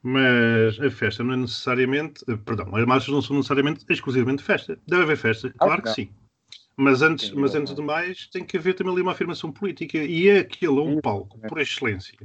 mas 0.03 0.79
a 0.79 0.89
festa 0.89 1.23
não 1.23 1.33
é 1.33 1.37
necessariamente, 1.37 2.23
eh, 2.27 2.37
perdão, 2.37 2.75
as 2.75 2.85
marchas 2.85 3.09
não 3.09 3.21
são 3.21 3.35
necessariamente 3.35 3.85
exclusivamente 3.89 4.43
festa. 4.43 4.77
Deve 4.87 5.03
haver 5.03 5.17
festa, 5.17 5.53
ah, 5.59 5.65
claro 5.65 5.81
que 5.83 5.89
sim. 5.89 6.09
Mas 6.75 7.01
antes, 7.01 7.31
mas 7.31 7.55
antes 7.55 7.73
de 7.73 7.81
mais, 7.81 8.27
tem 8.27 8.45
que 8.45 8.55
haver 8.55 8.75
também 8.75 8.93
ali 8.93 9.01
uma 9.01 9.11
afirmação 9.11 9.51
política. 9.51 9.97
E 9.97 10.27
é 10.27 10.39
aquele 10.39 10.79
um 10.79 11.01
palco, 11.01 11.39
por 11.47 11.59
excelência, 11.59 12.15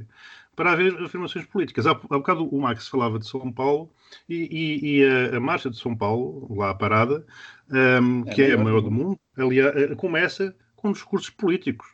para 0.55 0.73
haver 0.73 0.95
afirmações 1.01 1.45
políticas. 1.45 1.87
Há, 1.87 1.91
há 1.91 1.93
bocado 1.93 2.47
o 2.47 2.61
Max 2.61 2.87
falava 2.87 3.17
de 3.17 3.27
São 3.27 3.51
Paulo 3.51 3.89
e, 4.29 4.35
e, 4.35 4.97
e 4.97 5.05
a, 5.05 5.37
a, 5.37 5.39
marcha 5.39 5.71
de 5.71 5.77
São 5.77 5.95
Paulo, 5.95 6.47
lá 6.55 6.69
a 6.69 6.75
parada, 6.75 7.25
um, 7.71 8.23
é 8.27 8.33
que 8.33 8.43
é 8.43 8.53
a 8.53 8.57
maior 8.57 8.81
do 8.81 8.91
mundo, 8.91 9.19
aliás, 9.35 9.75
eh, 9.75 9.95
começa 9.95 10.55
com 10.75 10.91
discursos 10.91 11.31
políticos, 11.31 11.87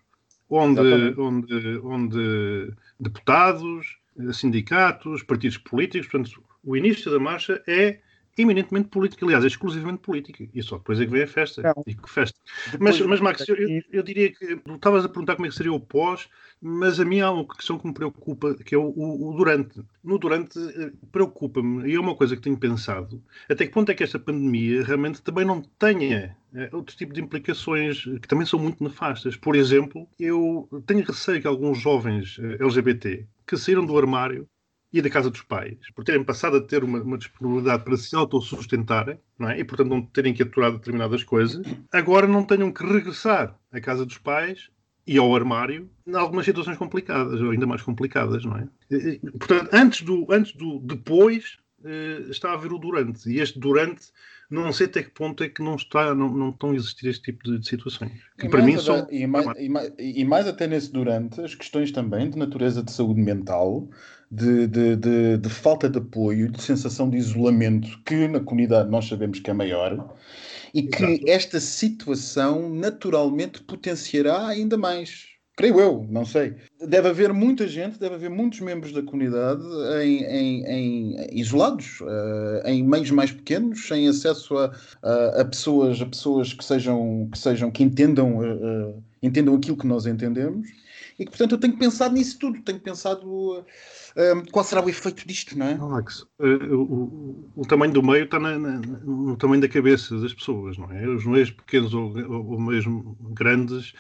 onde, 0.50 0.82
onde, 1.18 1.78
onde 1.84 2.74
deputados, 3.00 4.00
sindicatos, 4.34 5.24
partidos 5.24 5.58
políticos, 5.58 6.08
portanto, 6.08 6.44
o 6.64 6.76
início 6.76 7.12
da 7.12 7.20
marcha 7.20 7.62
é 7.68 8.00
eminentemente 8.42 8.88
política, 8.90 9.26
aliás, 9.26 9.44
é 9.44 9.48
exclusivamente 9.48 10.02
política, 10.02 10.48
e 10.54 10.64
só 10.64 10.78
depois 10.78 11.00
é 11.00 11.06
que 11.06 11.12
vem 11.12 11.24
a 11.24 11.28
festa. 11.28 11.62
Não. 11.62 11.84
E 11.86 11.94
que 11.94 12.10
festa. 12.10 12.40
mas, 12.80 13.00
mas, 13.02 13.20
Max, 13.20 13.48
eu, 13.48 13.56
eu, 13.92 14.04
diria 14.04 14.32
que 14.32 14.56
tu 14.58 14.76
estavas 14.76 15.04
a 15.04 15.10
perguntar 15.10 15.36
como 15.36 15.46
é 15.46 15.50
que 15.50 15.56
seria 15.56 15.74
o 15.74 15.80
pós, 15.80 16.30
mas 16.62 17.00
a 17.00 17.06
mim 17.06 17.20
há 17.20 17.32
uma 17.32 17.46
questão 17.46 17.78
que 17.78 17.88
me 17.88 17.94
preocupa, 17.94 18.56
que 18.56 18.74
é 18.74 18.78
o, 18.78 18.94
o, 18.96 19.30
o 19.30 19.38
durante. 19.38 19.82
No 20.04 20.18
durante 20.18 20.58
eh, 20.58 20.92
preocupa-me, 21.12 21.90
e 21.90 21.96
é 21.96 22.00
uma 22.00 22.16
coisa 22.16 22.36
que 22.36 22.42
tenho 22.42 22.58
pensado, 22.58 23.22
até 23.50 23.66
que 23.66 23.74
ponto 23.74 23.92
é 23.92 23.96
que 23.96 24.04
esta 24.04 24.18
pandemia 24.18 24.84
realmente 24.84 25.22
também 25.22 25.46
não 25.46 25.62
tenha 25.78 26.36
é, 26.54 26.70
outro 26.72 26.96
tipo 26.96 27.14
de 27.14 27.22
implicações 27.22 28.04
que 28.04 28.28
também 28.28 28.46
são 28.46 28.60
muito 28.60 28.84
nefastas. 28.84 29.36
Por 29.36 29.56
exemplo, 29.56 30.08
eu 30.20 30.68
tenho 30.86 31.04
receio 31.04 31.42
que 31.42 31.48
alguns 31.48 31.78
jovens 31.80 32.40
eh, 32.40 32.58
LGBT 32.64 33.26
que 33.50 33.58
saíram 33.58 33.84
do 33.84 33.98
armário 33.98 34.48
e 34.94 35.02
da 35.02 35.10
casa 35.10 35.30
dos 35.30 35.42
pais, 35.42 35.78
por 35.96 36.04
terem 36.04 36.24
passado 36.24 36.58
a 36.58 36.62
ter 36.62 36.84
uma, 36.84 37.02
uma 37.02 37.18
disponibilidade 37.18 37.84
para 37.84 37.98
se 37.98 38.16
autossustentarem, 38.16 39.20
não 39.38 39.50
é? 39.50 39.60
E, 39.60 39.64
portanto, 39.64 39.90
não 39.90 40.02
terem 40.02 40.34
que 40.34 40.44
aturar 40.44 40.72
determinadas 40.72 41.24
coisas, 41.24 41.66
agora 41.92 42.28
não 42.28 42.44
tenham 42.44 42.72
que 42.72 42.84
regressar 42.84 43.56
à 43.72 43.80
casa 43.80 44.06
dos 44.06 44.18
pais 44.18 44.70
e 45.06 45.18
ao 45.18 45.36
armário 45.36 45.90
em 46.06 46.16
algumas 46.16 46.46
situações 46.46 46.78
complicadas, 46.78 47.42
ou 47.42 47.52
ainda 47.52 47.68
mais 47.68 47.82
complicadas, 47.82 48.46
não 48.46 48.58
é? 48.58 48.68
Portanto, 49.38 49.70
antes 49.74 50.02
do, 50.02 50.28
antes 50.32 50.56
do 50.56 50.80
depois, 50.80 51.58
eh, 51.84 52.26
está 52.30 52.52
a 52.52 52.54
haver 52.54 52.72
o 52.74 52.78
durante. 52.78 53.30
E 53.30 53.40
este 53.40 53.60
durante, 53.60 54.12
não 54.50 54.72
sei 54.74 54.88
até 54.88 55.04
que 55.04 55.12
ponto 55.12 55.44
é 55.44 55.50
que 55.50 55.62
não, 55.62 55.76
está, 55.76 56.14
não, 56.16 56.30
não 56.34 56.50
estão 56.50 56.72
a 56.72 56.76
existir 56.76 57.08
este 57.08 57.24
tipo 57.32 57.44
de, 57.44 57.60
de 57.60 57.68
situações. 57.68 58.12
Que 58.38 58.48
E 58.48 58.50
para 58.50 58.62
mais 58.62 58.66
mim 58.66 58.74
até- 58.76 58.84
são. 58.84 59.08
e, 59.12 59.28
mais, 59.28 59.46
e, 59.58 59.70
mais, 59.70 59.94
e 60.00 60.26
mais 60.26 60.48
até 60.48 60.68
nesse 60.68 60.92
durante, 60.92 61.40
as 61.42 61.54
questões 61.56 61.92
também 61.92 62.30
de 62.30 62.38
natureza 62.38 62.82
de 62.84 62.92
saúde 62.92 63.22
mental, 63.22 63.90
de, 64.32 64.68
de, 64.68 64.96
de, 64.96 65.38
de 65.38 65.50
falta 65.50 65.90
de 65.90 65.98
apoio, 66.00 66.52
de 66.52 66.62
sensação 66.62 67.10
de 67.10 67.18
isolamento, 67.18 68.02
que 68.06 68.28
na 68.28 68.40
comunidade 68.40 68.90
nós 68.90 69.08
sabemos 69.08 69.40
que 69.40 69.50
é 69.50 69.54
maior, 69.54 70.16
e 70.74 70.84
que 70.84 71.04
Exato. 71.04 71.30
esta 71.30 71.60
situação 71.60 72.70
naturalmente 72.74 73.62
potenciará 73.64 74.48
ainda 74.48 74.78
mais. 74.78 75.28
Creio 75.60 75.78
eu, 75.78 76.08
não 76.10 76.26
sei. 76.26 76.56
Deve 76.88 77.10
haver 77.10 77.34
muita 77.34 77.68
gente, 77.68 78.00
deve 78.00 78.16
haver 78.16 78.30
muitos 78.30 78.62
membros 78.62 78.94
da 78.94 79.04
comunidade 79.04 79.62
em, 80.02 80.24
em- 80.24 80.66
em- 80.66 81.38
isolados, 81.38 82.00
eh, 82.02 82.72
em 82.72 82.82
meios 82.82 83.12
mais 83.12 83.30
pequenos, 83.34 83.86
sem 83.86 84.08
acesso 84.08 84.58
a, 84.58 84.72
a, 85.42 85.44
pessoas, 85.44 86.00
a 86.02 86.06
pessoas 86.06 86.54
que 86.54 86.64
sejam, 86.64 87.28
que 87.30 87.38
sejam, 87.38 87.70
que 87.70 87.84
entendam, 87.84 88.42
eh, 88.42 88.94
entendam 89.22 89.54
aquilo 89.54 89.76
que 89.76 89.86
nós 89.86 90.06
entendemos. 90.06 90.66
E 91.20 91.26
que, 91.26 91.32
portanto, 91.32 91.52
eu 91.56 91.60
tenho 91.60 91.78
pensado 91.78 92.14
nisso 92.16 92.40
tudo. 92.40 92.62
Tenho 92.62 92.80
pensado 92.80 93.66
qual 94.52 94.64
será 94.66 94.84
o 94.84 94.90
efeito 94.90 95.28
disto, 95.28 95.58
não 95.58 95.66
é? 95.68 95.74
Alex, 95.76 96.26
eh, 96.40 96.46
o, 96.74 96.82
o- 96.82 97.52
o 97.56 97.66
tamanho 97.66 97.94
do 97.94 98.04
meio 98.04 98.26
está 98.26 98.40
na- 98.40 98.58
na- 98.58 98.80
no 98.80 99.36
tamanho 99.38 99.62
da 99.62 99.68
cabeça 99.70 100.20
das 100.20 100.34
pessoas, 100.34 100.78
não 100.78 100.92
é? 100.92 101.08
Os 101.08 101.26
meios 101.26 101.52
pequenos 101.52 101.94
ou, 101.94 102.14
ou 102.32 102.60
mesmo 102.60 103.16
grandes, 103.34 103.94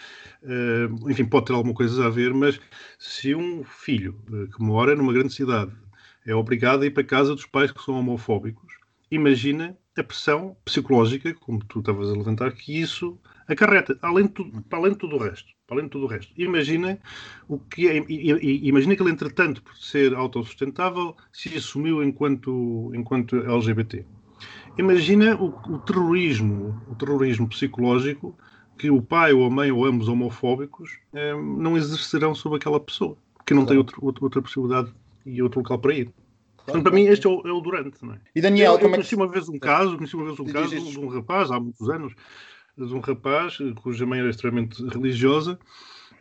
eh, 0.44 0.88
enfim, 1.10 1.26
pode 1.26 1.48
ter 1.48 1.54
alguma 1.54 1.74
coisa 1.74 2.06
a 2.08 2.10
ver, 2.10 2.34
mas 2.34 2.60
se 2.98 3.36
um 3.36 3.64
filho 3.64 4.20
eh, 4.34 4.48
que 4.56 4.62
mora 4.62 4.96
numa 4.96 5.14
grande 5.14 5.34
cidade 5.34 5.72
é 6.26 6.34
obrigado 6.36 6.84
a 6.84 6.86
ir 6.86 6.92
para 6.92 7.04
casa 7.04 7.34
dos 7.36 7.46
pais 7.46 7.72
que 7.72 7.82
são 7.84 7.96
homofóbicos, 7.96 8.74
imagina 9.12 9.78
a 9.98 10.04
pressão 10.04 10.56
psicológica, 10.64 11.34
como 11.34 11.64
tu 11.66 11.80
estavas 11.80 12.10
a 12.10 12.14
levantar, 12.14 12.52
que 12.54 12.80
isso 12.80 13.20
acarreta, 13.50 13.98
além 14.02 14.26
de 14.28 14.32
tudo, 14.34 14.62
para 14.64 14.80
além 14.80 14.92
de 14.94 14.98
tudo 14.98 15.16
o 15.16 15.20
resto. 15.20 15.50
Para 15.68 15.76
além 15.78 15.86
de 15.86 15.92
tudo 15.92 16.06
o 16.06 16.08
resto. 16.08 16.32
Imagina 16.38 17.00
o 17.48 17.60
que 17.60 17.88
é, 17.88 18.04
imagina 18.10 18.96
que 18.96 19.02
ele, 19.02 19.12
entretanto, 19.12 19.62
por 19.64 19.76
ser 19.78 20.14
autossustentável, 20.16 21.16
se 21.34 21.56
assumiu 21.58 22.04
enquanto, 22.04 22.92
enquanto 22.94 23.36
LGBT. 23.38 24.06
Imagina 24.78 25.36
o, 25.36 25.48
o 25.48 25.80
terrorismo, 25.80 26.80
o 26.90 26.96
terrorismo 26.96 27.48
psicológico 27.48 28.38
que 28.78 28.90
o 28.90 29.02
pai 29.02 29.34
ou 29.34 29.46
a 29.46 29.50
mãe 29.50 29.72
ou 29.72 29.86
ambos 29.86 30.08
homofóbicos 30.08 30.98
eh, 31.14 31.34
não 31.34 31.76
exercerão 31.76 32.34
sobre 32.34 32.58
aquela 32.58 32.80
pessoa, 32.80 33.18
que 33.46 33.54
não 33.54 33.66
tem 33.66 33.76
Claro. 33.76 33.80
outro, 33.80 34.06
outro- 34.06 34.24
outra 34.24 34.42
possibilidade 34.42 34.94
e 35.26 35.42
outro 35.42 35.60
local 35.60 35.80
para 35.80 35.94
ir. 35.94 36.14
Portanto, 36.56 36.84
para 36.84 36.94
mim, 36.94 37.06
este 37.08 37.28
é 37.28 37.30
o, 37.30 37.42
é 37.46 37.52
o 37.52 37.60
durante, 37.60 38.06
não 38.06 38.14
é? 38.14 38.20
E 38.34 38.40
Daniel, 38.40 38.76
eu, 38.76 38.80
eu 38.80 38.88
é 38.88 38.92
conheci 38.92 39.16
uma 39.16 39.28
vez 39.28 39.50
um 39.50 39.60
caso, 39.60 39.98
conheci 39.98 40.16
uma 40.16 40.26
vez 40.26 40.40
um 40.40 40.46
caso 40.46 40.70
de 40.70 41.00
um 41.00 41.08
rapaz, 41.10 41.52
há 41.52 41.60
muitos 41.60 41.90
anos, 41.90 42.14
de 42.78 42.94
um 42.94 43.00
rapaz 43.00 43.58
eh, 43.62 43.74
cuja 43.76 44.06
mãe 44.06 44.20
era 44.20 44.30
extremamente 44.30 44.84
religiosa 44.88 45.60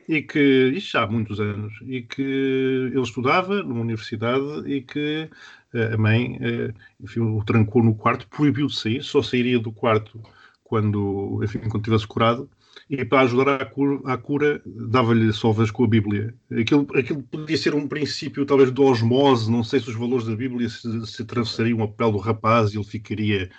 e 0.09 0.23
que, 0.23 0.73
isto 0.75 0.93
já 0.93 1.03
há 1.03 1.07
muitos 1.07 1.39
anos, 1.39 1.75
e 1.83 2.01
que 2.03 2.23
ele 2.23 3.01
estudava 3.01 3.63
numa 3.63 3.83
universidade 3.83 4.67
e 4.67 4.81
que 4.81 5.29
eh, 5.75 5.95
a 5.95 5.99
mãe, 5.99 6.39
eh, 6.41 6.73
enfim, 7.01 7.21
o 7.21 7.45
trancou 7.45 7.83
no 7.83 7.95
quarto, 7.95 8.27
proibiu 8.29 8.67
de 8.69 8.75
sair, 8.75 9.03
só 9.03 9.23
sairia 9.23 9.59
do 9.59 9.71
quarto 9.71 10.21
quando, 10.65 11.41
enfim, 11.45 11.61
quando 11.61 11.85
tivesse 11.85 12.07
curado, 12.07 12.49
e 12.89 13.05
para 13.05 13.21
ajudar 13.23 13.63
à 13.63 13.67
cura, 13.67 14.19
cura 14.19 14.63
dava-lhe 14.65 15.33
sovas 15.33 15.71
com 15.71 15.85
a 15.85 15.89
Bíblia. 15.89 16.35
Aquilo, 16.51 16.87
aquilo 16.95 17.23
podia 17.23 17.57
ser 17.57 17.75
um 17.75 17.87
princípio, 17.87 18.47
talvez, 18.47 18.73
de 18.73 18.81
osmose, 18.81 19.51
não 19.51 19.63
sei 19.63 19.81
se 19.81 19.91
os 19.91 19.97
valores 19.97 20.27
da 20.27 20.35
Bíblia 20.35 20.69
se, 20.69 21.07
se 21.07 21.23
atravessariam 21.23 21.83
a 21.83 21.89
pele 21.89 22.13
do 22.13 22.19
rapaz 22.19 22.73
e 22.73 22.79
ele 22.79 22.85
ficaria 22.85 23.51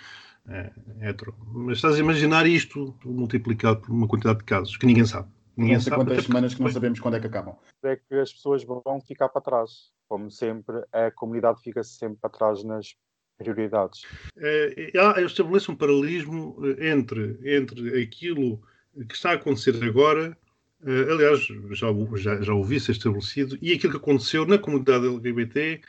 eh, 0.48 0.70
hetero. 1.00 1.34
Mas 1.52 1.78
estás 1.78 1.96
a 1.96 1.98
imaginar 1.98 2.46
isto 2.46 2.94
multiplicado 3.04 3.80
por 3.80 3.90
uma 3.90 4.08
quantidade 4.08 4.38
de 4.38 4.44
casos 4.44 4.76
que 4.76 4.86
ninguém 4.86 5.04
sabe. 5.04 5.28
Ninguém 5.56 5.74
Não 5.74 5.80
sei 5.82 5.90
sabe, 5.90 6.00
quantas 6.02 6.18
até 6.18 6.26
semanas 6.26 6.54
que 6.54 6.62
não 6.62 6.70
sabemos 6.70 7.00
quando 7.00 7.16
é 7.16 7.20
que 7.20 7.26
acabam. 7.26 7.56
é 7.82 7.96
que 7.96 8.14
as 8.14 8.32
pessoas 8.32 8.64
vão 8.64 8.82
ficar 9.06 9.28
para 9.28 9.40
trás. 9.42 9.90
Como 10.08 10.30
sempre, 10.30 10.82
a 10.92 11.10
comunidade 11.10 11.60
fica 11.62 11.82
sempre 11.84 12.18
para 12.20 12.30
trás 12.30 12.64
nas 12.64 12.94
prioridades. 13.38 14.02
Há- 14.96 15.20
eu 15.20 15.26
estabeleço 15.26 15.72
um 15.72 15.76
paralelismo 15.76 16.56
eh, 16.78 16.88
entre, 16.90 17.38
entre 17.44 18.02
aquilo 18.02 18.60
que 19.08 19.14
está 19.14 19.30
a 19.30 19.34
acontecer 19.34 19.82
agora, 19.84 20.36
eh, 20.84 21.12
aliás, 21.12 21.40
já, 21.72 21.90
o- 21.90 22.16
já, 22.16 22.40
já 22.40 22.52
ouvi 22.52 22.80
ser 22.80 22.92
estabelecido, 22.92 23.56
e 23.62 23.72
aquilo 23.72 23.92
que 23.92 23.98
aconteceu 23.98 24.44
na 24.46 24.58
comunidade 24.58 25.06
LGBT 25.06 25.80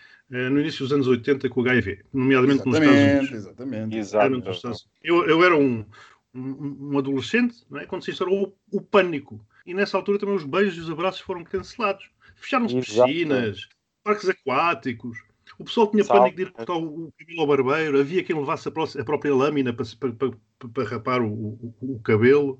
no 0.49 0.59
início 0.61 0.79
dos 0.85 0.93
anos 0.93 1.07
80 1.07 1.49
com 1.49 1.61
o 1.61 1.63
HIV, 1.69 1.99
nomeadamente 2.13 2.65
nos 2.65 2.75
Estados 2.77 2.99
Unidos. 3.11 3.31
Exatamente, 3.31 3.97
exatamente. 3.97 4.47
Unidos. 4.65 4.87
Eu, 5.03 5.25
eu 5.27 5.43
era 5.43 5.57
um, 5.57 5.85
um, 6.33 6.93
um 6.93 6.97
adolescente 6.97 7.55
não 7.69 7.79
é? 7.79 7.85
quando 7.85 8.03
se 8.03 8.11
instaurou 8.11 8.55
o, 8.71 8.77
o 8.77 8.81
pânico. 8.81 9.45
E 9.65 9.73
nessa 9.73 9.97
altura 9.97 10.17
também 10.17 10.35
os 10.35 10.43
beijos 10.45 10.77
e 10.77 10.79
os 10.79 10.89
abraços 10.89 11.21
foram 11.21 11.43
cancelados. 11.43 12.09
Fecharam-se 12.35 12.75
piscinas, 12.81 13.67
parques 14.03 14.29
aquáticos. 14.29 15.17
O 15.59 15.65
pessoal 15.65 15.91
tinha 15.91 16.03
Salve. 16.03 16.21
pânico 16.21 16.37
de 16.37 16.43
ir 16.43 16.51
cortar 16.51 16.73
o, 16.75 17.11
cabelo 17.19 17.41
ao 17.41 17.47
barbeiro. 17.47 17.99
Havia 17.99 18.23
quem 18.23 18.35
levasse 18.35 18.67
a, 18.67 18.71
pró- 18.71 18.87
a 18.97 19.03
própria 19.03 19.35
lâmina 19.35 19.71
para, 19.73 19.85
para, 19.99 20.11
para, 20.13 20.69
para 20.73 20.83
rapar 20.89 21.21
o, 21.21 21.27
o- 21.31 21.75
o 21.81 21.99
cabelo. 21.99 22.59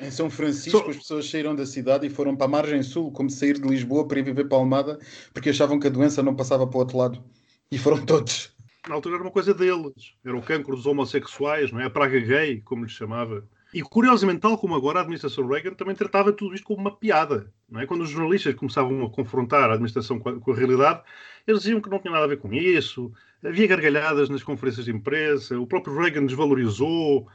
Em 0.00 0.10
São 0.10 0.28
Francisco, 0.30 0.78
Só- 0.78 0.90
as 0.90 0.96
pessoas 0.96 1.30
saíram 1.30 1.54
da 1.54 1.66
cidade 1.66 2.06
e 2.06 2.10
foram 2.10 2.34
para 2.34 2.46
a 2.46 2.48
margem 2.48 2.82
sul, 2.82 3.12
como 3.12 3.30
sair 3.30 3.58
de 3.58 3.68
Lisboa 3.68 4.06
para 4.06 4.18
ir 4.18 4.24
viver 4.24 4.48
para 4.48 4.58
Almada, 4.58 4.98
porque 5.32 5.50
achavam 5.50 5.78
que 5.78 5.86
a 5.86 5.90
doença 5.90 6.22
não 6.22 6.34
passava 6.34 6.66
para 6.66 6.76
o 6.76 6.80
outro 6.80 6.98
lado. 6.98 7.22
E 7.70 7.78
foram 7.78 8.04
todos. 8.04 8.52
Na 8.88 8.94
altura 8.96 9.14
era 9.16 9.24
uma 9.24 9.30
coisa 9.30 9.54
deles. 9.54 10.14
Era 10.24 10.36
o 10.36 10.42
cancro 10.42 10.74
dos 10.74 10.86
homossexuais, 10.86 11.70
não 11.70 11.80
é? 11.80 11.84
a 11.84 11.90
praga 11.90 12.18
gay, 12.18 12.60
como 12.62 12.84
lhe 12.84 12.90
chamava. 12.90 13.46
E 13.72 13.80
curiosamente, 13.80 14.40
tal 14.40 14.58
como 14.58 14.74
agora, 14.74 14.98
a 14.98 15.02
administração 15.02 15.46
Reagan 15.46 15.72
também 15.72 15.94
tratava 15.94 16.32
tudo 16.32 16.54
isto 16.54 16.66
como 16.66 16.80
uma 16.80 16.94
piada. 16.94 17.50
Não 17.70 17.80
é? 17.80 17.86
Quando 17.86 18.02
os 18.02 18.10
jornalistas 18.10 18.54
começavam 18.54 19.02
a 19.04 19.10
confrontar 19.10 19.70
a 19.70 19.74
administração 19.74 20.18
com 20.18 20.28
a, 20.28 20.38
com 20.40 20.52
a 20.52 20.54
realidade, 20.54 21.00
eles 21.46 21.62
diziam 21.62 21.80
que 21.80 21.88
não 21.88 21.98
tinha 21.98 22.12
nada 22.12 22.24
a 22.24 22.28
ver 22.28 22.38
com 22.38 22.52
isso. 22.52 23.10
Havia 23.42 23.66
gargalhadas 23.66 24.28
nas 24.28 24.42
conferências 24.42 24.84
de 24.84 24.90
imprensa, 24.92 25.58
o 25.58 25.66
próprio 25.66 25.96
Reagan 25.96 26.26
desvalorizou, 26.26 27.26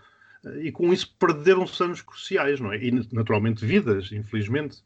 e 0.61 0.71
com 0.71 0.91
isso 0.93 1.15
perderam-se 1.19 1.81
anos 1.83 2.01
cruciais, 2.01 2.59
não 2.59 2.71
é? 2.71 2.83
E 2.83 2.91
naturalmente 3.11 3.65
vidas, 3.65 4.11
infelizmente. 4.11 4.83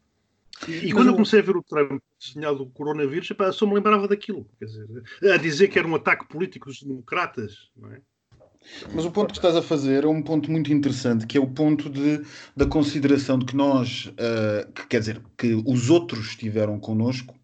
E, 0.68 0.88
e 0.88 0.92
quando 0.92 1.08
eu 1.08 1.14
comecei 1.14 1.40
a 1.40 1.42
ver 1.42 1.56
o 1.56 1.62
Trump 1.62 2.00
desenhado 2.20 2.62
o 2.62 2.70
coronavírus, 2.70 3.30
epá, 3.30 3.50
só 3.52 3.66
me 3.66 3.74
lembrava 3.74 4.06
daquilo. 4.06 4.46
Quer 4.58 4.66
dizer, 4.66 4.86
a 5.32 5.36
dizer 5.36 5.68
que 5.68 5.78
era 5.78 5.88
um 5.88 5.94
ataque 5.94 6.26
político 6.26 6.66
dos 6.66 6.82
democratas, 6.82 7.70
não 7.76 7.92
é? 7.92 8.00
Mas 8.94 9.04
o 9.04 9.10
ponto 9.10 9.32
que 9.32 9.38
estás 9.38 9.56
a 9.56 9.62
fazer 9.62 10.04
é 10.04 10.06
um 10.06 10.22
ponto 10.22 10.50
muito 10.50 10.72
interessante, 10.72 11.26
que 11.26 11.36
é 11.36 11.40
o 11.40 11.48
ponto 11.48 11.90
de, 11.90 12.22
da 12.56 12.64
consideração 12.64 13.38
de 13.38 13.46
que 13.46 13.56
nós, 13.56 14.12
ah, 14.18 14.68
que, 14.72 14.86
quer 14.86 15.00
dizer, 15.00 15.20
que 15.36 15.54
os 15.66 15.90
outros 15.90 16.28
estiveram 16.28 16.78
connosco, 16.78 17.34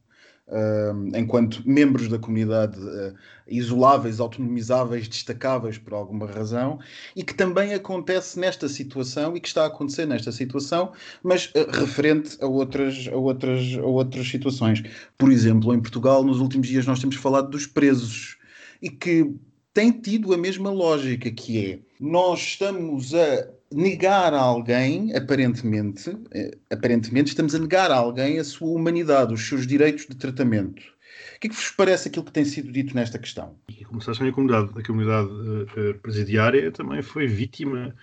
enquanto 1.14 1.62
membros 1.66 2.08
da 2.08 2.18
comunidade 2.18 2.78
ah, 2.78 3.12
isoláveis, 3.46 4.20
autonomizáveis, 4.20 5.08
destacáveis 5.08 5.76
por 5.76 5.92
alguma 5.92 6.26
razão, 6.26 6.78
e 7.14 7.22
que 7.22 7.34
também 7.34 7.74
acontece 7.74 8.38
nesta 8.38 8.68
situação 8.68 9.36
e 9.36 9.40
que 9.40 9.48
está 9.48 9.64
a 9.64 9.66
acontecer 9.66 10.06
nesta 10.06 10.32
situação, 10.32 10.92
mas 11.22 11.52
ah, 11.54 11.78
referente 11.78 12.38
a 12.40 12.46
outras, 12.46 13.08
a, 13.12 13.16
outras, 13.16 13.76
a 13.76 13.86
outras 13.86 14.28
situações. 14.28 14.82
Por 15.18 15.30
exemplo, 15.30 15.74
em 15.74 15.80
Portugal, 15.80 16.24
nos 16.24 16.40
últimos 16.40 16.68
dias, 16.68 16.86
nós 16.86 17.00
temos 17.00 17.16
falado 17.16 17.50
dos 17.50 17.66
presos 17.66 18.38
e 18.80 18.88
que 18.88 19.34
tem 19.74 19.92
tido 19.92 20.32
a 20.32 20.38
mesma 20.38 20.70
lógica, 20.70 21.30
que 21.30 21.64
é 21.64 21.78
nós 22.00 22.40
estamos 22.40 23.14
a 23.14 23.57
negar 23.72 24.32
a 24.34 24.40
alguém, 24.40 25.14
aparentemente, 25.14 26.16
eh, 26.32 26.56
aparentemente 26.70 27.28
estamos 27.30 27.54
a 27.54 27.58
negar 27.58 27.90
a 27.90 27.96
alguém 27.96 28.38
a 28.38 28.44
sua 28.44 28.68
humanidade, 28.70 29.34
os 29.34 29.46
seus 29.46 29.66
direitos 29.66 30.06
de 30.06 30.16
tratamento. 30.16 30.80
O 31.36 31.40
que 31.40 31.46
é 31.46 31.50
que 31.50 31.56
vos 31.56 31.70
parece 31.70 32.08
aquilo 32.08 32.24
que 32.24 32.32
tem 32.32 32.44
sido 32.44 32.72
dito 32.72 32.94
nesta 32.94 33.18
questão? 33.18 33.56
E 33.68 33.84
como 33.84 34.00
sabem, 34.00 34.30
a 34.30 34.32
comunidade, 34.32 34.70
a 34.76 34.82
comunidade 34.82 35.28
eh, 35.76 35.90
eh, 35.90 35.92
presidiária 35.94 36.70
também 36.72 37.02
foi 37.02 37.26
vítima 37.26 37.94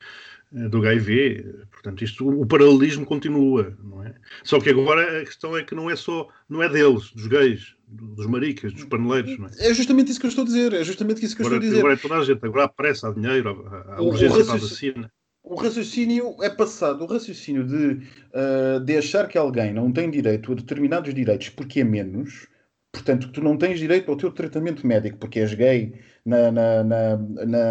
eh, 0.56 0.70
do 0.70 0.78
HIV. 0.80 1.46
Portanto, 1.72 2.04
isto, 2.04 2.28
o 2.28 2.46
paralelismo 2.46 3.06
continua, 3.06 3.76
não 3.84 4.04
é? 4.04 4.14
Só 4.44 4.60
que 4.60 4.70
agora 4.70 5.22
a 5.22 5.26
questão 5.26 5.58
é 5.58 5.64
que 5.64 5.76
não 5.76 5.90
é 5.90 5.96
só, 5.96 6.28
não 6.48 6.62
é 6.64 6.70
deles, 6.70 7.12
dos 7.12 7.28
gays, 7.28 7.76
do- 7.88 8.16
dos 8.16 8.26
maricas, 8.28 8.72
dos 8.74 8.86
paneleiros, 8.86 9.38
não 9.38 9.48
é? 9.48 9.52
É 9.70 9.74
justamente 9.74 10.12
isso 10.12 10.20
que 10.20 10.26
eu 10.28 10.30
estou 10.30 10.44
a 10.44 10.48
dizer, 10.48 10.74
é 10.74 10.84
justamente 10.84 11.26
isso 11.26 11.36
que 11.36 11.42
eu 11.42 11.48
Agora, 11.48 11.58
estou 11.58 11.68
a 11.68 11.70
dizer. 11.72 11.80
agora 11.80 11.94
é 11.94 11.98
toda 11.98 12.16
a 12.16 12.24
gente, 12.24 12.46
agora 12.46 12.64
há 12.66 12.70
pressa, 12.70 13.10
há 13.10 13.14
dinheiro, 13.14 13.68
há, 13.68 13.96
há 13.96 14.02
urgência 14.02 14.44
para 14.46 14.54
a 14.54 14.58
raciocínio- 14.58 14.94
vacina. 14.96 15.12
O 15.48 15.56
raciocínio 15.56 16.36
é 16.42 16.50
passado, 16.50 17.04
o 17.04 17.08
raciocínio 17.08 17.64
de, 17.64 18.02
ah, 18.34 18.80
de 18.84 18.98
achar 18.98 19.28
que 19.28 19.38
alguém 19.38 19.72
não 19.72 19.92
tem 19.92 20.10
direito 20.10 20.52
a 20.52 20.56
determinados 20.56 21.14
direitos 21.14 21.50
porque 21.50 21.82
é 21.82 21.84
menos, 21.84 22.48
portanto, 22.92 23.32
tu 23.32 23.42
não 23.42 23.56
tens 23.56 23.80
direito 23.80 24.10
ao 24.10 24.18
teu 24.18 24.32
tratamento 24.32 24.86
médico 24.86 25.18
porque 25.20 25.40
és 25.40 25.54
gay 25.54 25.94
na, 26.26 26.52
na, 26.52 26.84
na, 26.84 27.18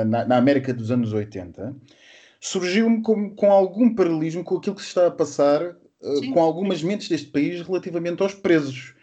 na, 0.05 0.25
na 0.25 0.37
América 0.37 0.73
dos 0.73 0.93
anos 0.93 1.13
80, 1.13 1.75
surgiu-me 2.41 3.03
com, 3.03 3.35
com 3.35 3.51
algum 3.51 3.93
paralelismo 3.93 4.45
com 4.45 4.57
aquilo 4.57 4.77
que 4.77 4.83
se 4.83 4.89
está 4.89 5.09
a 5.09 5.11
passar 5.11 5.61
uh, 5.65 6.33
com 6.33 6.41
algumas 6.41 6.81
mentes 6.81 7.09
deste 7.09 7.27
país 7.27 7.61
relativamente 7.63 8.23
aos 8.23 8.35
presos. 8.35 8.95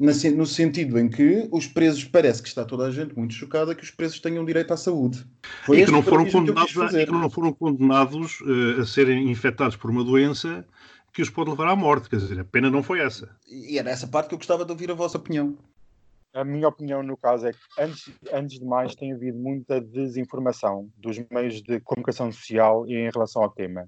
No 0.00 0.46
sentido 0.46 0.98
em 0.98 1.10
que 1.10 1.46
os 1.52 1.66
presos, 1.66 2.04
parece 2.04 2.40
que 2.40 2.48
está 2.48 2.64
toda 2.64 2.86
a 2.86 2.90
gente 2.90 3.14
muito 3.14 3.34
chocada 3.34 3.74
que 3.74 3.84
os 3.84 3.90
presos 3.90 4.18
tenham 4.18 4.42
direito 4.46 4.72
à 4.72 4.76
saúde. 4.76 5.26
Foi 5.66 5.78
e, 5.78 5.84
que 5.84 5.90
não 5.90 6.02
foram 6.02 6.24
condenados, 6.24 6.72
que 6.72 6.80
a, 6.80 7.02
e 7.02 7.04
que 7.04 7.12
não 7.12 7.28
foram 7.28 7.52
condenados 7.52 8.40
uh, 8.40 8.80
a 8.80 8.86
serem 8.86 9.30
infectados 9.30 9.76
por 9.76 9.90
uma 9.90 10.02
doença 10.02 10.64
que 11.12 11.20
os 11.20 11.28
pode 11.28 11.50
levar 11.50 11.68
à 11.68 11.76
morte. 11.76 12.08
Quer 12.08 12.16
dizer, 12.16 12.40
a 12.40 12.44
pena 12.44 12.70
não 12.70 12.82
foi 12.82 13.00
essa. 13.00 13.28
E 13.46 13.78
era 13.78 13.90
essa 13.90 14.06
parte 14.06 14.28
que 14.28 14.34
eu 14.34 14.38
gostava 14.38 14.64
de 14.64 14.72
ouvir 14.72 14.90
a 14.90 14.94
vossa 14.94 15.18
opinião. 15.18 15.54
A 16.32 16.44
minha 16.44 16.68
opinião, 16.68 17.02
no 17.02 17.16
caso, 17.18 17.48
é 17.48 17.52
que, 17.52 17.58
antes, 17.78 18.10
antes 18.32 18.58
de 18.58 18.64
mais, 18.64 18.94
tem 18.94 19.12
havido 19.12 19.36
muita 19.36 19.82
desinformação 19.82 20.88
dos 20.96 21.18
meios 21.30 21.60
de 21.60 21.78
comunicação 21.80 22.32
social 22.32 22.86
em 22.86 23.10
relação 23.10 23.42
ao 23.42 23.50
tema. 23.50 23.86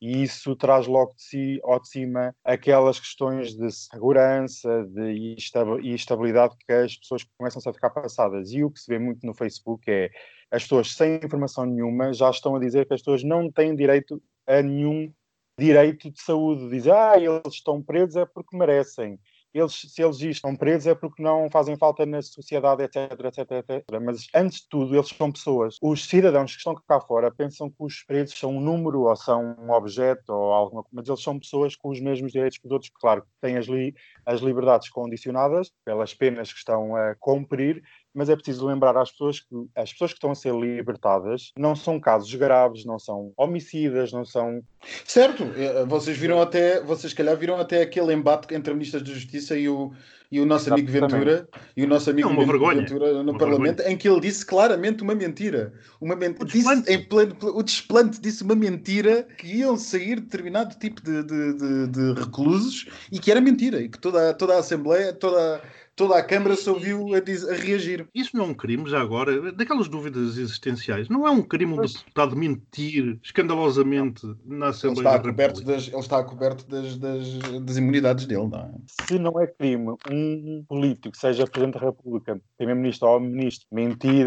E 0.00 0.22
isso 0.22 0.54
traz 0.54 0.86
logo 0.86 1.14
de 1.14 1.22
si 1.22 1.60
ao 1.64 1.80
de 1.80 1.88
cima 1.88 2.34
aquelas 2.44 3.00
questões 3.00 3.54
de 3.54 3.70
segurança 3.70 4.84
de 4.84 5.36
e 5.82 5.94
estabilidade 5.94 6.54
que 6.66 6.72
as 6.72 6.96
pessoas 6.96 7.24
começam 7.38 7.62
a 7.64 7.72
ficar 7.72 7.90
passadas. 7.90 8.52
E 8.52 8.62
o 8.62 8.70
que 8.70 8.78
se 8.78 8.90
vê 8.90 8.98
muito 8.98 9.26
no 9.26 9.34
Facebook 9.34 9.90
é 9.90 10.10
as 10.50 10.62
pessoas 10.62 10.92
sem 10.92 11.16
informação 11.16 11.64
nenhuma 11.64 12.12
já 12.12 12.30
estão 12.30 12.54
a 12.54 12.60
dizer 12.60 12.86
que 12.86 12.94
as 12.94 13.00
pessoas 13.00 13.24
não 13.24 13.50
têm 13.50 13.74
direito 13.74 14.22
a 14.46 14.62
nenhum 14.62 15.12
direito 15.58 16.10
de 16.10 16.20
saúde. 16.20 16.68
Dizem, 16.68 16.92
ah, 16.92 17.16
eles 17.16 17.54
estão 17.54 17.82
presos 17.82 18.16
é 18.16 18.26
porque 18.26 18.56
merecem 18.56 19.18
eles, 19.58 19.74
se 19.88 20.02
eles 20.02 20.20
estão 20.20 20.54
presos 20.54 20.86
é 20.86 20.94
porque 20.94 21.22
não 21.22 21.48
fazem 21.50 21.76
falta 21.76 22.04
na 22.04 22.20
sociedade, 22.22 22.82
etc, 22.82 23.12
etc, 23.24 23.50
etc. 23.52 24.00
Mas, 24.02 24.26
antes 24.34 24.60
de 24.60 24.68
tudo, 24.68 24.94
eles 24.94 25.08
são 25.08 25.32
pessoas. 25.32 25.78
Os 25.82 26.04
cidadãos 26.04 26.52
que 26.52 26.58
estão 26.58 26.74
cá 26.74 27.00
fora 27.00 27.30
pensam 27.34 27.70
que 27.70 27.76
os 27.80 28.02
presos 28.02 28.38
são 28.38 28.56
um 28.56 28.60
número 28.60 29.02
ou 29.02 29.16
são 29.16 29.56
um 29.58 29.70
objeto 29.70 30.30
ou 30.32 30.52
alguma 30.52 30.82
coisa, 30.82 30.96
mas 30.96 31.08
eles 31.08 31.22
são 31.22 31.38
pessoas 31.38 31.74
com 31.74 31.90
os 31.90 32.00
mesmos 32.00 32.32
direitos 32.32 32.58
que 32.58 32.66
os 32.66 32.72
outros. 32.72 32.90
Claro, 32.94 33.24
têm 33.40 33.56
as, 33.56 33.66
li 33.66 33.94
as 34.24 34.40
liberdades 34.40 34.88
condicionadas 34.88 35.72
pelas 35.84 36.14
penas 36.14 36.52
que 36.52 36.58
estão 36.58 36.94
a 36.94 37.14
cumprir, 37.16 37.82
mas 38.16 38.30
é 38.30 38.34
preciso 38.34 38.66
lembrar 38.66 38.96
às 38.96 39.10
pessoas 39.10 39.40
que 39.40 39.46
as 39.76 39.92
pessoas 39.92 40.12
que 40.12 40.16
estão 40.16 40.30
a 40.30 40.34
ser 40.34 40.54
libertadas 40.54 41.52
não 41.58 41.76
são 41.76 42.00
casos 42.00 42.34
graves, 42.34 42.86
não 42.86 42.98
são 42.98 43.30
homicidas, 43.36 44.10
não 44.10 44.24
são. 44.24 44.62
Certo, 45.04 45.42
eh, 45.54 45.84
vocês 45.84 46.16
viram 46.16 46.40
até, 46.40 46.80
vocês 46.82 47.12
calhar 47.12 47.36
viram 47.36 47.58
até 47.60 47.82
aquele 47.82 48.14
embate 48.14 48.54
entre 48.54 48.70
a 48.70 48.74
Ministra 48.74 49.00
da 49.00 49.12
Justiça 49.12 49.54
e 49.58 49.68
o, 49.68 49.92
e 50.32 50.40
o 50.40 50.46
nosso 50.46 50.72
amigo 50.72 50.90
Ventura 50.90 51.46
e 51.76 51.84
o 51.84 51.86
nosso 51.86 52.08
amigo 52.08 52.30
Ventura 52.30 53.22
no 53.22 53.32
uma 53.32 53.38
Parlamento, 53.38 53.76
vergonha. 53.76 53.94
em 53.94 53.98
que 53.98 54.08
ele 54.08 54.20
disse 54.20 54.46
claramente 54.46 55.02
uma 55.02 55.14
mentira. 55.14 55.74
Uma 56.00 56.16
ment... 56.16 56.36
o, 56.40 56.46
disse, 56.46 56.90
em 56.90 57.04
pleno, 57.04 57.36
o 57.42 57.62
desplante 57.62 58.18
disse 58.18 58.42
uma 58.42 58.54
mentira 58.54 59.24
que 59.36 59.58
iam 59.58 59.76
sair 59.76 60.20
determinado 60.20 60.74
tipo 60.78 61.02
de, 61.02 61.22
de, 61.22 61.52
de, 61.52 61.86
de 61.88 62.20
reclusos 62.20 62.86
e 63.12 63.18
que 63.18 63.30
era 63.30 63.42
mentira, 63.42 63.78
e 63.78 63.90
que 63.90 63.98
toda, 63.98 64.32
toda 64.32 64.54
a 64.54 64.60
Assembleia, 64.60 65.12
toda 65.12 65.60
toda 65.96 66.16
a 66.18 66.22
Câmara 66.22 66.54
se 66.54 66.68
ouviu 66.68 67.14
a, 67.14 67.20
diz, 67.20 67.48
a, 67.48 67.54
reagir. 67.54 68.06
Isso 68.14 68.36
não 68.36 68.44
é 68.44 68.48
um 68.48 68.54
crime, 68.54 68.88
já 68.88 69.00
agora, 69.00 69.50
daquelas 69.50 69.88
dúvidas 69.88 70.36
existenciais. 70.36 71.08
Não 71.08 71.26
é 71.26 71.30
um 71.30 71.42
crime 71.42 71.72
um 71.72 71.80
deputado 71.80 72.36
mentir 72.36 73.18
escandalosamente 73.22 74.26
na 74.44 74.68
Assembleia 74.68 75.08
ele 75.08 75.16
está 75.16 75.28
coberto 75.30 75.64
das, 75.64 75.88
Ele 75.88 75.98
está 75.98 76.22
coberto 76.24 76.68
das, 76.68 76.96
das, 76.98 77.38
das, 77.62 77.76
imunidades 77.78 78.26
dele, 78.26 78.46
não 78.46 78.60
é? 78.60 78.74
Se 78.86 79.18
não 79.18 79.40
é 79.40 79.46
crime 79.46 79.96
um 80.10 80.64
político, 80.68 81.16
seja 81.16 81.46
Presidente 81.46 81.80
da 81.80 81.86
República, 81.86 82.40
Primeiro-Ministro 82.58 83.08
ou 83.08 83.20
Ministro, 83.20 83.66
mentir, 83.72 84.26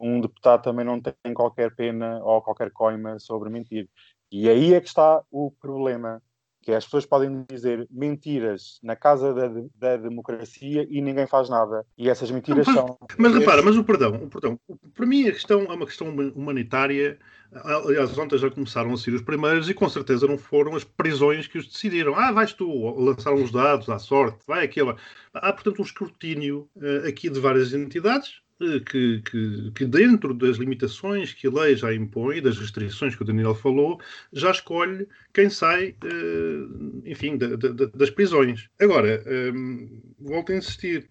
um 0.00 0.20
deputado 0.20 0.62
também 0.62 0.84
não 0.84 1.00
tem 1.00 1.34
qualquer 1.34 1.74
pena 1.76 2.18
ou 2.24 2.40
qualquer 2.40 2.70
coima 2.72 3.18
sobre 3.18 3.50
mentir. 3.50 3.88
E 4.32 4.48
aí 4.48 4.72
é 4.72 4.80
que 4.80 4.88
está 4.88 5.22
o 5.30 5.50
problema 5.50 6.22
que 6.62 6.70
é, 6.70 6.76
as 6.76 6.84
pessoas 6.84 7.04
podem 7.04 7.44
dizer 7.50 7.86
mentiras 7.90 8.78
na 8.82 8.94
casa 8.94 9.34
da, 9.34 9.50
da 9.74 9.96
democracia 9.96 10.86
e 10.88 11.00
ninguém 11.00 11.26
faz 11.26 11.50
nada. 11.50 11.84
E 11.98 12.08
essas 12.08 12.30
mentiras 12.30 12.66
mas, 12.66 12.76
são. 12.76 12.98
Mas 13.18 13.34
repara, 13.34 13.62
mas 13.62 13.76
o 13.76 13.84
perdão, 13.84 14.14
o 14.14 14.28
perdão, 14.28 14.58
para 14.94 15.06
mim 15.06 15.28
a 15.28 15.32
questão 15.32 15.62
é 15.62 15.74
uma 15.74 15.86
questão 15.86 16.08
humanitária. 16.08 17.18
Aliás, 17.52 18.16
ontem 18.16 18.38
já 18.38 18.50
começaram 18.50 18.94
a 18.94 18.96
ser 18.96 19.12
os 19.12 19.20
primeiros 19.20 19.68
e 19.68 19.74
com 19.74 19.86
certeza 19.86 20.26
não 20.26 20.38
foram 20.38 20.74
as 20.74 20.84
prisões 20.84 21.46
que 21.46 21.58
os 21.58 21.66
decidiram. 21.66 22.14
Ah, 22.14 22.32
vais 22.32 22.54
tu, 22.54 22.66
lançaram 22.98 23.42
os 23.42 23.52
dados 23.52 23.90
à 23.90 23.98
sorte, 23.98 24.38
vai 24.46 24.64
aquilo. 24.64 24.96
Há, 25.34 25.52
portanto, 25.52 25.80
um 25.80 25.84
escrutínio 25.84 26.66
uh, 26.76 27.06
aqui 27.06 27.28
de 27.28 27.38
várias 27.38 27.74
entidades 27.74 28.41
que, 28.80 29.20
que, 29.22 29.70
que, 29.74 29.84
dentro 29.84 30.32
das 30.34 30.56
limitações 30.56 31.32
que 31.32 31.46
a 31.46 31.50
lei 31.50 31.76
já 31.76 31.92
impõe, 31.92 32.40
das 32.40 32.58
restrições 32.58 33.14
que 33.14 33.22
o 33.22 33.24
Daniel 33.24 33.54
falou, 33.54 34.00
já 34.32 34.50
escolhe 34.50 35.06
quem 35.32 35.50
sai, 35.50 35.96
uh, 36.04 37.02
enfim, 37.04 37.36
da, 37.36 37.56
da, 37.56 37.86
das 37.86 38.10
prisões. 38.10 38.68
Agora, 38.80 39.22
um, 39.26 39.84
eh, 39.84 40.00
volto 40.20 40.52
a 40.52 40.56
insistir. 40.56 41.08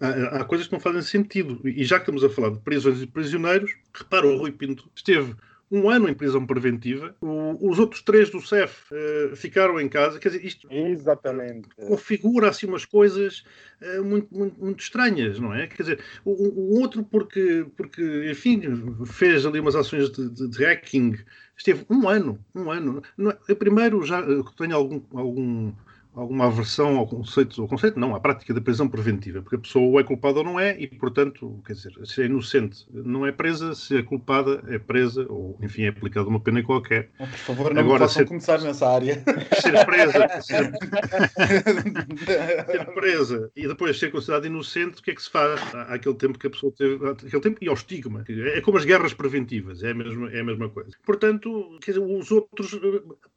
Há, 0.00 0.40
há, 0.40 0.44
coisas 0.44 0.66
que 0.66 0.72
não 0.72 0.80
fazem 0.80 1.02
sentido. 1.02 1.60
E 1.64 1.84
já 1.84 1.96
que 1.96 2.02
estamos 2.02 2.24
a 2.24 2.30
falar 2.30 2.50
de 2.50 2.60
prisões 2.60 3.00
e 3.02 3.06
prisioneiros, 3.06 3.70
repara, 3.92 4.26
o 4.26 4.36
Rui 4.36 4.52
Pinto 4.52 4.90
esteve 4.94 5.34
um 5.70 5.88
ano 5.88 6.08
em 6.08 6.14
prisão 6.14 6.46
preventiva. 6.46 7.14
O, 7.20 7.70
os 7.70 7.78
outros 7.78 8.02
três 8.02 8.30
do 8.30 8.40
CEF 8.40 8.92
uh, 8.92 9.36
ficaram 9.36 9.80
em 9.80 9.88
casa. 9.88 10.18
Quer 10.18 10.28
dizer, 10.28 10.44
isto 10.44 10.68
Exatamente. 10.70 11.68
configura 11.76 12.48
assim 12.48 12.66
umas 12.66 12.84
coisas 12.84 13.44
uh, 13.80 14.04
muito, 14.04 14.34
muito, 14.34 14.60
muito, 14.60 14.80
estranhas, 14.80 15.38
não 15.38 15.54
é? 15.54 15.66
Quer 15.66 15.82
dizer, 15.82 16.00
o, 16.24 16.32
o, 16.32 16.80
outro 16.80 17.04
porque, 17.04 17.66
porque, 17.76 18.30
enfim, 18.30 18.62
fez 19.06 19.44
ali 19.46 19.60
umas 19.60 19.74
ações 19.74 20.10
de, 20.10 20.28
de, 20.28 20.48
de 20.48 20.64
hacking, 20.64 21.16
esteve 21.56 21.84
um 21.88 22.08
ano, 22.08 22.38
um 22.54 22.70
ano. 22.70 23.02
É? 23.18 23.36
Eu 23.48 23.56
primeiro 23.56 24.02
já 24.04 24.20
eh, 24.20 24.42
tenho 24.56 24.76
algum, 24.76 25.00
algum 25.12 25.72
alguma 26.14 26.46
aversão 26.46 26.96
ao 26.96 27.06
conceito, 27.06 27.60
ao 27.60 27.68
conceito 27.68 27.98
não, 27.98 28.14
à 28.14 28.20
prática 28.20 28.54
da 28.54 28.60
prisão 28.60 28.88
preventiva, 28.88 29.42
porque 29.42 29.56
a 29.56 29.58
pessoa 29.58 29.84
ou 29.84 30.00
é 30.00 30.04
culpada 30.04 30.38
ou 30.38 30.44
não 30.44 30.60
é, 30.60 30.78
e 30.78 30.86
portanto, 30.86 31.60
quer 31.66 31.72
dizer, 31.74 31.92
se 32.04 32.22
é 32.22 32.26
inocente 32.26 32.86
não 32.92 33.26
é 33.26 33.32
presa, 33.32 33.74
se 33.74 33.96
é 33.96 34.02
culpada 34.02 34.62
é 34.68 34.78
presa, 34.78 35.26
ou 35.28 35.58
enfim, 35.60 35.82
é 35.84 35.88
aplicada 35.88 36.28
uma 36.28 36.40
pena 36.40 36.62
qualquer. 36.62 37.10
Por 37.18 37.26
favor, 37.28 37.74
não 37.74 37.80
Agora, 37.80 38.08
ser, 38.08 38.26
começar 38.26 38.60
nessa 38.60 38.88
área. 38.88 39.22
Ser 39.60 39.84
presa, 39.84 40.40
ser, 40.40 40.72
ser, 42.66 42.84
presa 42.94 43.50
e 43.56 43.66
depois 43.66 43.98
ser 43.98 44.10
considerada 44.10 44.46
inocente, 44.46 45.00
o 45.00 45.02
que 45.02 45.10
é 45.10 45.14
que 45.14 45.22
se 45.22 45.30
faz? 45.30 45.60
Há 45.74 45.94
aquele 45.94 46.14
tempo 46.14 46.38
que 46.38 46.46
a 46.46 46.50
pessoa 46.50 46.72
teve, 46.76 47.08
aquele 47.08 47.40
tempo 47.40 47.58
e 47.60 47.68
ao 47.68 47.74
estigma. 47.74 48.24
É 48.28 48.60
como 48.60 48.78
as 48.78 48.84
guerras 48.84 49.14
preventivas, 49.14 49.82
é 49.82 49.90
a 49.90 49.94
mesma, 49.94 50.30
é 50.30 50.40
a 50.40 50.44
mesma 50.44 50.68
coisa. 50.68 50.90
Portanto, 51.04 51.78
quer 51.82 51.92
dizer, 51.92 52.04
os 52.04 52.30
outros 52.30 52.78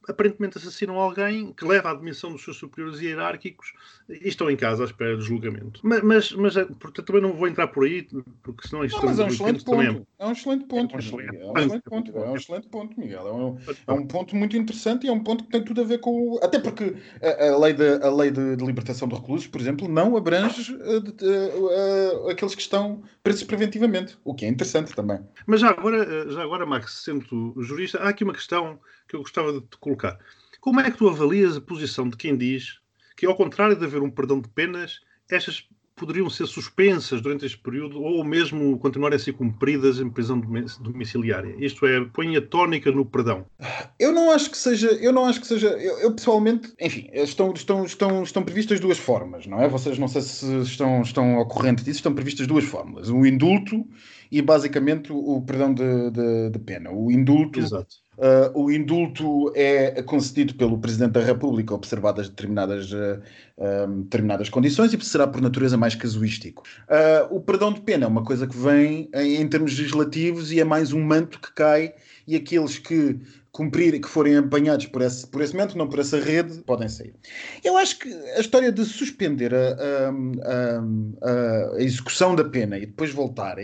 aparentemente 0.08 0.58
assassinam 0.58 1.00
alguém 1.00 1.54
que 1.54 1.66
leva 1.66 1.90
à 1.90 1.92
admissão 1.92 2.32
dos 2.32 2.44
seus 2.44 2.58
superiores 2.67 2.99
hierárquicos 3.01 3.73
e 4.10 4.27
estão 4.27 4.49
em 4.49 4.56
casa 4.56 4.84
à 4.84 4.86
espera 4.86 5.17
de 5.17 5.23
julgamento. 5.23 5.80
Mas, 5.84 6.01
mas, 6.03 6.32
mas 6.34 6.58
eh, 6.58 6.65
portanto, 6.65 7.06
também 7.06 7.21
não 7.21 7.34
vou 7.34 7.47
entrar 7.47 7.67
por 7.67 7.86
aí, 7.86 8.08
porque 8.43 8.67
senão 8.67 8.86
isto 8.86 8.97
não, 8.97 9.06
mas 9.06 9.19
é 9.19 9.23
um 9.23 9.27
excelente 9.27 9.63
ponto. 9.63 9.82
É... 9.82 10.23
é 10.23 10.25
um 10.25 10.32
excelente 10.32 10.65
ponto. 10.65 10.93
É 10.93 10.95
um 10.95 10.99
excelente, 10.99 11.36
é 11.36 11.45
um 11.45 11.58
excelente 11.58 11.84
ponto, 11.84 12.17
é 12.17 12.30
um 12.30 12.36
excelente 12.36 12.67
ponto, 12.67 12.99
Miguel. 12.99 13.27
É 13.27 13.34
um, 13.34 13.58
é 13.88 13.91
um 13.91 14.08
ponto 14.08 14.36
muito 14.36 14.56
interessante 14.56 15.06
e 15.06 15.10
é 15.10 15.12
um 15.12 15.23
ponto 15.23 15.43
que 15.43 15.51
tem 15.51 15.63
tudo 15.63 15.82
a 15.82 15.84
ver 15.84 15.99
com. 15.99 16.39
Até 16.41 16.60
porque 16.60 16.95
a, 17.21 17.49
a 17.49 17.58
lei, 17.58 17.73
de, 17.73 18.03
a 18.03 18.10
lei 18.10 18.32
de, 18.32 18.56
de, 18.56 18.65
libertação 18.65 19.08
de 19.08 19.15
reclusos, 19.15 19.47
por 19.47 19.60
exemplo, 19.60 19.88
não 19.88 20.15
abrange 20.15 20.77
de, 20.77 21.12
uh, 21.25 22.30
aqueles 22.30 22.56
que 22.56 22.62
estão 22.62 23.01
presos 23.23 23.43
preventivamente, 23.43 24.17
o 24.23 24.34
que 24.34 24.45
é 24.45 24.47
interessante 24.47 24.93
também. 24.93 25.19
Mas 25.45 25.62
já 25.62 25.69
agora, 25.69 26.30
já 26.30 26.43
agora 26.43 26.65
Max, 26.65 27.03
sendo 27.03 27.53
jurista, 27.62 27.99
há 27.99 28.10
aqui 28.10 28.23
uma 28.23 28.34
questão 28.34 28.80
que 29.08 29.15
eu 29.15 29.21
gostava 29.21 29.53
de 29.53 29.62
te 29.62 29.77
colocar. 29.77 30.19
Como 30.67 30.82
é 30.82 30.91
que 30.91 30.97
tu 30.97 31.08
avalias 31.08 31.56
a 31.56 31.62
posição 31.62 32.10
de 32.10 32.17
quem 32.17 32.36
diz 32.36 32.80
que, 33.15 33.25
ao 33.25 33.38
contrário 33.38 33.73
de 33.73 33.86
haver 33.86 34.01
um 34.01 34.12
perdão 34.12 34.41
de 34.41 34.49
penas, 34.49 34.99
estas 35.32 35.65
poderiam 35.95 36.30
ser 36.30 36.45
suspensas 36.45 37.21
durante 37.21 37.45
este 37.45 37.58
período 37.58 38.01
ou 38.03 38.21
mesmo 38.21 38.77
continuarem 38.77 39.15
a 39.15 39.19
ser 39.19 39.32
cumpridas 39.32 40.01
em 40.01 40.10
prisão 40.10 40.38
domiciliária. 40.82 41.56
Isto 41.58 41.88
é, 41.88 42.03
põe 42.03 42.36
a 42.36 42.41
tónica 42.41 42.91
no 42.91 43.06
perdão. 43.06 43.45
Eu 43.97 44.12
não 44.12 44.30
acho 44.30 44.51
que 44.51 44.58
seja, 44.58 44.88
eu 44.88 45.13
não 45.13 45.23
acho 45.23 45.39
que 45.39 45.47
seja, 45.47 45.69
eu, 45.69 45.99
eu, 45.99 46.13
pessoalmente, 46.13 46.73
enfim, 46.82 47.10
estão, 47.13 47.53
estão, 47.53 47.86
estão, 47.86 48.23
estão 48.23 48.43
previstas 48.43 48.82
duas 48.82 48.97
formas, 48.97 49.47
não 49.47 49.62
é? 49.62 49.69
Vocês 49.69 49.97
não 49.97 50.10
sei 50.10 50.21
se 50.21 50.63
estão, 50.63 51.01
estão 51.01 51.36
ao 51.36 51.47
corrente 51.47 51.82
disso, 51.82 51.99
estão 51.99 52.13
previstas 52.13 52.45
duas 52.45 52.65
formas. 52.65 53.10
O 53.10 53.25
indulto 53.25 53.88
e 54.32 54.42
basicamente 54.42 55.12
o, 55.12 55.42
perdão 55.42 55.74
de, 55.74 56.12
de, 56.12 56.50
de, 56.50 56.60
pena. 56.60 56.92
O 56.92 57.12
indulto. 57.12 57.60
Exato 57.60 58.08
Uh, 58.18 58.50
o 58.60 58.72
indulto 58.72 59.52
é 59.54 60.02
concedido 60.02 60.56
pelo 60.56 60.80
Presidente 60.80 61.12
da 61.12 61.22
República, 61.22 61.76
observadas 61.76 62.28
determinadas, 62.28 62.92
uh, 62.92 63.22
um, 63.88 64.02
determinadas 64.02 64.50
condições, 64.50 64.92
e 64.92 65.06
será 65.06 65.28
por 65.28 65.40
natureza 65.40 65.78
mais 65.78 65.94
casuístico. 65.94 66.63
Uh, 66.90 67.36
o 67.36 67.40
perdão 67.40 67.72
de 67.72 67.80
pena 67.80 68.06
é 68.06 68.08
uma 68.08 68.24
coisa 68.24 68.48
que 68.48 68.58
vem 68.58 69.08
em, 69.13 69.36
em, 69.36 69.48
termos 69.48 69.78
legislativos 69.78 70.52
e 70.52 70.60
é 70.60 70.63
mais 70.63 70.94
um 70.94 71.04
manto 71.04 71.40
que 71.40 71.54
cai, 71.54 71.94
e 72.28 72.36
aqueles 72.36 72.80
que 72.80 73.20
cumprir 73.58 74.00
que 74.00 74.08
forem 74.08 74.38
apanhados 74.38 74.86
por 74.86 75.02
esse, 75.02 75.26
por 75.26 75.41
esse 75.41 75.56
momento, 75.56 75.76
não 75.76 75.89
por 75.89 75.98
essa 75.98 76.20
rede, 76.20 76.60
podem 76.60 76.88
sair. 76.88 77.15
Eu 77.63 77.76
acho 77.76 77.98
que 77.98 78.08
a 78.13 78.39
história 78.39 78.72
de 78.72 78.86
suspender 78.86 79.52
a, 79.52 79.58
a, 79.58 81.28
a, 81.28 81.76
a 81.78 81.82
execução 81.82 82.36
da 82.36 82.46
pena 82.46 82.78
e 82.78 82.86
depois 82.86 83.12
voltar, 83.12 83.58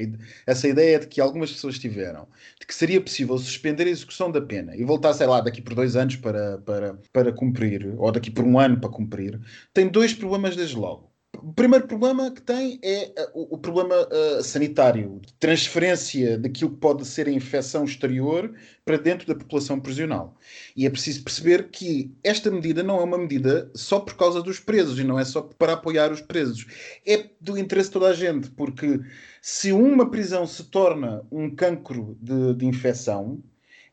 essa 0.48 0.68
ideia 0.68 1.00
de 1.00 1.06
que 1.06 1.22
algumas 1.22 1.52
pessoas 1.52 1.78
tiveram, 1.78 2.28
de 2.60 2.66
que 2.66 2.74
seria 2.74 3.00
possível 3.00 3.38
suspender 3.38 3.86
a 3.86 3.92
execução 3.92 4.32
da 4.32 4.42
pena 4.42 4.76
e 4.76 4.84
voltar, 4.84 5.14
sei 5.14 5.28
lá, 5.28 5.40
daqui 5.42 5.62
por 5.62 5.76
dois 5.76 5.96
anos 5.96 6.16
para, 6.16 6.58
para, 6.58 6.98
para 7.12 7.32
cumprir, 7.32 7.94
ou 8.00 8.12
daqui 8.12 8.32
por 8.32 8.44
um 8.44 8.58
ano 8.58 8.80
para 8.80 8.90
cumprir, 8.90 9.40
tem 9.72 9.88
dois 9.88 10.12
problemas 10.12 10.56
desde 10.56 10.76
logo. 10.76 11.13
O 11.46 11.52
primeiro 11.52 11.86
problema 11.86 12.32
que 12.32 12.42
tem 12.42 12.80
é 12.82 13.14
uh, 13.36 13.42
o, 13.42 13.56
o 13.56 13.58
problema 13.58 13.94
uh, 14.08 14.42
sanitário, 14.42 15.20
de 15.20 15.34
transferência 15.34 16.38
daquilo 16.38 16.72
que 16.72 16.78
pode 16.78 17.06
ser 17.06 17.28
a 17.28 17.32
infecção 17.32 17.84
exterior 17.84 18.56
para 18.86 18.96
dentro 18.96 19.28
da 19.28 19.36
população 19.36 19.78
prisional. 19.78 20.38
E 20.74 20.86
é 20.86 20.90
preciso 20.90 21.22
perceber 21.22 21.70
que 21.70 22.16
esta 22.24 22.50
medida 22.50 22.82
não 22.82 22.98
é 23.02 23.04
uma 23.04 23.18
medida 23.18 23.70
só 23.76 24.00
por 24.00 24.16
causa 24.16 24.42
dos 24.42 24.58
presos 24.58 24.98
e 24.98 25.04
não 25.04 25.20
é 25.20 25.26
só 25.26 25.42
para 25.42 25.74
apoiar 25.74 26.14
os 26.14 26.22
presos. 26.22 26.66
É 27.06 27.30
do 27.42 27.58
interesse 27.58 27.90
de 27.90 27.94
toda 27.94 28.08
a 28.08 28.14
gente, 28.14 28.50
porque 28.52 29.02
se 29.42 29.74
uma 29.74 30.10
prisão 30.10 30.48
se 30.48 30.64
torna 30.64 31.26
um 31.30 31.54
cancro 31.54 32.18
de, 32.22 32.54
de 32.54 32.66
infecção, 32.66 33.44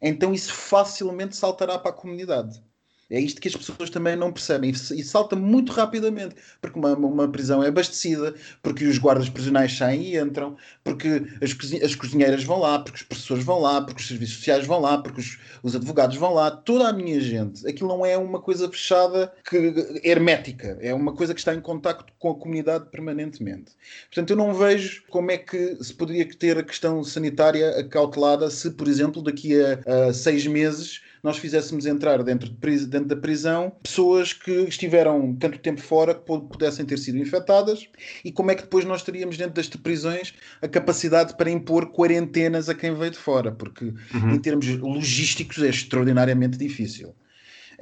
então 0.00 0.32
isso 0.32 0.54
facilmente 0.54 1.34
saltará 1.34 1.76
para 1.80 1.90
a 1.90 1.94
comunidade. 1.94 2.62
É 3.10 3.18
isto 3.20 3.40
que 3.40 3.48
as 3.48 3.56
pessoas 3.56 3.90
também 3.90 4.14
não 4.14 4.32
percebem. 4.32 4.70
E 4.70 5.02
salta 5.02 5.34
muito 5.34 5.72
rapidamente, 5.72 6.36
porque 6.60 6.78
uma, 6.78 6.94
uma 6.94 7.28
prisão 7.28 7.62
é 7.62 7.68
abastecida, 7.68 8.34
porque 8.62 8.84
os 8.84 8.98
guardas 8.98 9.28
prisionais 9.28 9.76
saem 9.76 10.02
e 10.02 10.18
entram, 10.18 10.56
porque 10.84 11.24
as, 11.42 11.50
as 11.82 11.94
cozinheiras 11.96 12.44
vão 12.44 12.60
lá, 12.60 12.78
porque 12.78 12.98
os 12.98 13.02
professores 13.02 13.44
vão 13.44 13.58
lá, 13.58 13.80
porque 13.80 14.00
os 14.00 14.06
serviços 14.06 14.36
sociais 14.36 14.64
vão 14.64 14.80
lá, 14.80 14.98
porque 14.98 15.20
os, 15.20 15.38
os 15.62 15.74
advogados 15.74 16.16
vão 16.16 16.32
lá. 16.32 16.52
Toda 16.52 16.88
a 16.88 16.92
minha 16.92 17.20
gente. 17.20 17.66
Aquilo 17.66 17.88
não 17.88 18.06
é 18.06 18.16
uma 18.16 18.40
coisa 18.40 18.70
fechada, 18.70 19.32
que, 19.48 20.00
hermética. 20.04 20.78
É 20.80 20.94
uma 20.94 21.12
coisa 21.12 21.34
que 21.34 21.40
está 21.40 21.52
em 21.52 21.60
contacto 21.60 22.12
com 22.18 22.30
a 22.30 22.34
comunidade 22.34 22.86
permanentemente. 22.90 23.72
Portanto, 24.06 24.30
eu 24.30 24.36
não 24.36 24.54
vejo 24.54 25.02
como 25.10 25.32
é 25.32 25.38
que 25.38 25.76
se 25.82 25.92
poderia 25.92 26.28
ter 26.28 26.58
a 26.58 26.62
questão 26.62 27.02
sanitária 27.02 27.70
acautelada 27.80 28.48
se, 28.50 28.70
por 28.70 28.86
exemplo, 28.86 29.20
daqui 29.20 29.60
a, 29.60 30.08
a 30.08 30.12
seis 30.12 30.46
meses 30.46 31.00
nós 31.22 31.38
fizéssemos 31.38 31.86
entrar 31.86 32.22
dentro, 32.22 32.48
de, 32.48 32.86
dentro 32.86 33.08
da 33.08 33.16
prisão 33.16 33.72
pessoas 33.82 34.32
que 34.32 34.50
estiveram 34.62 35.34
tanto 35.36 35.58
tempo 35.58 35.80
fora 35.80 36.14
que 36.14 36.22
pudessem 36.22 36.84
ter 36.84 36.98
sido 36.98 37.18
infectadas 37.18 37.88
e 38.24 38.32
como 38.32 38.50
é 38.50 38.54
que 38.54 38.62
depois 38.62 38.84
nós 38.84 39.02
teríamos 39.02 39.36
dentro 39.36 39.54
das 39.54 39.68
prisões 39.68 40.34
a 40.62 40.68
capacidade 40.68 41.36
para 41.36 41.50
impor 41.50 41.92
quarentenas 41.92 42.68
a 42.68 42.74
quem 42.74 42.94
veio 42.94 43.10
de 43.10 43.18
fora, 43.18 43.52
porque 43.52 43.92
uhum. 44.14 44.34
em 44.34 44.38
termos 44.38 44.66
logísticos 44.66 45.62
é 45.62 45.68
extraordinariamente 45.68 46.56
difícil. 46.56 47.14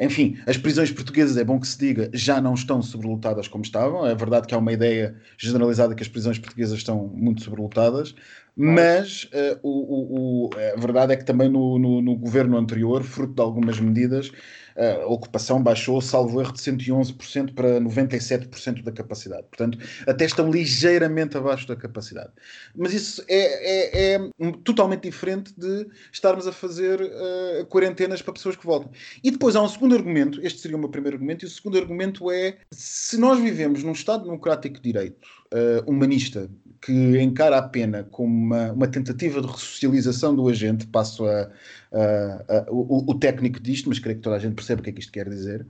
Enfim, 0.00 0.38
as 0.46 0.56
prisões 0.56 0.92
portuguesas, 0.92 1.36
é 1.36 1.42
bom 1.42 1.58
que 1.58 1.66
se 1.66 1.76
diga, 1.76 2.08
já 2.14 2.40
não 2.40 2.54
estão 2.54 2.80
sobrelotadas 2.80 3.48
como 3.48 3.64
estavam. 3.64 4.06
É 4.06 4.14
verdade 4.14 4.46
que 4.46 4.54
há 4.54 4.58
uma 4.58 4.72
ideia 4.72 5.16
generalizada 5.36 5.92
que 5.92 6.02
as 6.02 6.08
prisões 6.08 6.38
portuguesas 6.38 6.78
estão 6.78 7.08
muito 7.08 7.42
sobrelotadas, 7.42 8.14
mas 8.58 9.24
uh, 9.24 9.58
o, 9.62 10.48
o, 10.48 10.50
a 10.54 10.80
verdade 10.80 11.12
é 11.12 11.16
que 11.16 11.24
também 11.24 11.48
no, 11.48 11.78
no, 11.78 12.02
no, 12.02 12.16
governo 12.16 12.56
anterior, 12.58 13.04
fruto 13.04 13.34
de 13.34 13.40
algumas 13.40 13.78
medidas, 13.78 14.32
a 14.78 15.06
ocupação 15.06 15.60
baixou, 15.60 16.00
salvo 16.00 16.40
erro, 16.40 16.52
de 16.52 16.60
111% 16.60 17.52
para 17.52 17.80
97% 17.80 18.82
da 18.84 18.92
capacidade. 18.92 19.42
Portanto, 19.48 19.76
até 20.06 20.24
estão 20.24 20.48
ligeiramente 20.48 21.36
abaixo 21.36 21.66
da 21.66 21.74
capacidade. 21.74 22.30
Mas 22.76 22.94
isso 22.94 23.24
é, 23.28 24.14
é, 24.14 24.14
é 24.14 24.30
totalmente 24.64 25.02
diferente 25.02 25.52
de 25.58 25.88
estarmos 26.12 26.46
a 26.46 26.52
fazer 26.52 27.00
uh, 27.00 27.66
quarentenas 27.66 28.22
para 28.22 28.34
pessoas 28.34 28.54
que 28.54 28.64
voltam. 28.64 28.92
E 29.22 29.32
depois 29.32 29.56
há 29.56 29.62
um 29.62 29.68
segundo 29.68 29.96
argumento, 29.96 30.40
este 30.46 30.60
seria 30.60 30.76
o 30.76 30.80
meu 30.80 30.88
primeiro 30.88 31.16
argumento, 31.16 31.44
e 31.44 31.48
o 31.48 31.50
segundo 31.50 31.76
argumento 31.76 32.30
é: 32.30 32.58
se 32.70 33.18
nós 33.18 33.40
vivemos 33.40 33.82
num 33.82 33.92
Estado 33.92 34.24
democrático 34.24 34.76
de 34.76 34.82
direito, 34.82 35.28
uh, 35.52 35.90
humanista, 35.90 36.48
que 36.80 36.92
encara 37.20 37.58
a 37.58 37.62
pena 37.62 38.04
como 38.04 38.32
uma, 38.32 38.72
uma 38.72 38.88
tentativa 38.88 39.40
de 39.40 39.46
ressocialização 39.46 40.34
do 40.34 40.48
agente, 40.48 40.86
passo 40.86 41.26
a, 41.26 41.50
a, 41.92 42.44
a 42.48 42.66
o, 42.70 43.10
o, 43.10 43.14
técnico 43.18 43.60
disto, 43.60 43.88
mas 43.88 43.98
creio 43.98 44.18
que 44.18 44.22
toda 44.22 44.36
a 44.36 44.38
gente 44.38 44.54
percebe 44.54 44.80
o 44.80 44.84
que 44.84 44.90
é 44.90 44.92
que 44.92 45.00
isto 45.00 45.12
quer 45.12 45.28
dizer. 45.28 45.66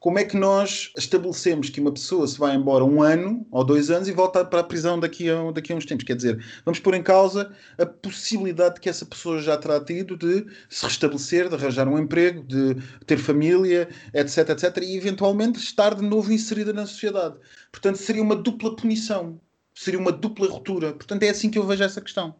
Como 0.00 0.18
é 0.18 0.24
que 0.24 0.36
nós 0.36 0.92
estabelecemos 0.96 1.68
que 1.68 1.80
uma 1.80 1.92
pessoa 1.92 2.26
se 2.26 2.38
vai 2.38 2.56
embora 2.56 2.84
um 2.84 3.02
ano 3.02 3.46
ou 3.50 3.62
dois 3.62 3.90
anos 3.90 4.08
e 4.08 4.12
volta 4.12 4.42
para 4.44 4.60
a 4.60 4.64
prisão 4.64 4.98
daqui 4.98 5.28
a, 5.28 5.52
daqui 5.52 5.72
a 5.72 5.76
uns 5.76 5.84
tempos? 5.84 6.04
Quer 6.04 6.16
dizer, 6.16 6.44
vamos 6.64 6.80
pôr 6.80 6.94
em 6.94 7.02
causa 7.02 7.54
a 7.78 7.84
possibilidade 7.84 8.80
que 8.80 8.88
essa 8.88 9.04
pessoa 9.04 9.40
já 9.40 9.56
terá 9.58 9.78
tido 9.78 10.16
de 10.16 10.46
se 10.68 10.86
restabelecer, 10.86 11.48
de 11.48 11.54
arranjar 11.54 11.86
um 11.86 11.98
emprego, 11.98 12.42
de 12.42 12.76
ter 13.06 13.18
família, 13.18 13.88
etc, 14.14 14.48
etc, 14.48 14.78
e 14.82 14.96
eventualmente 14.96 15.58
estar 15.58 15.94
de 15.94 16.02
novo 16.02 16.32
inserida 16.32 16.72
na 16.72 16.86
sociedade. 16.86 17.36
Portanto, 17.70 17.96
seria 17.96 18.22
uma 18.22 18.34
dupla 18.34 18.74
punição 18.74 19.38
seria 19.74 19.98
uma 19.98 20.12
dupla 20.12 20.46
ruptura. 20.46 20.92
Portanto, 20.92 21.22
é 21.22 21.30
assim 21.30 21.50
que 21.50 21.58
eu 21.58 21.66
vejo 21.66 21.82
essa 21.82 22.00
questão. 22.00 22.34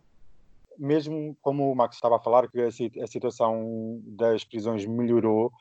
Mesmo 0.79 1.37
como 1.41 1.71
o 1.71 1.75
Max 1.75 1.97
estava 1.97 2.17
a 2.17 2.21
falar, 2.21 2.49
que 2.49 2.61
a 2.61 3.07
situação 3.07 4.01
das 4.05 4.45
prisões 4.45 4.85
melhorou, 4.85 5.53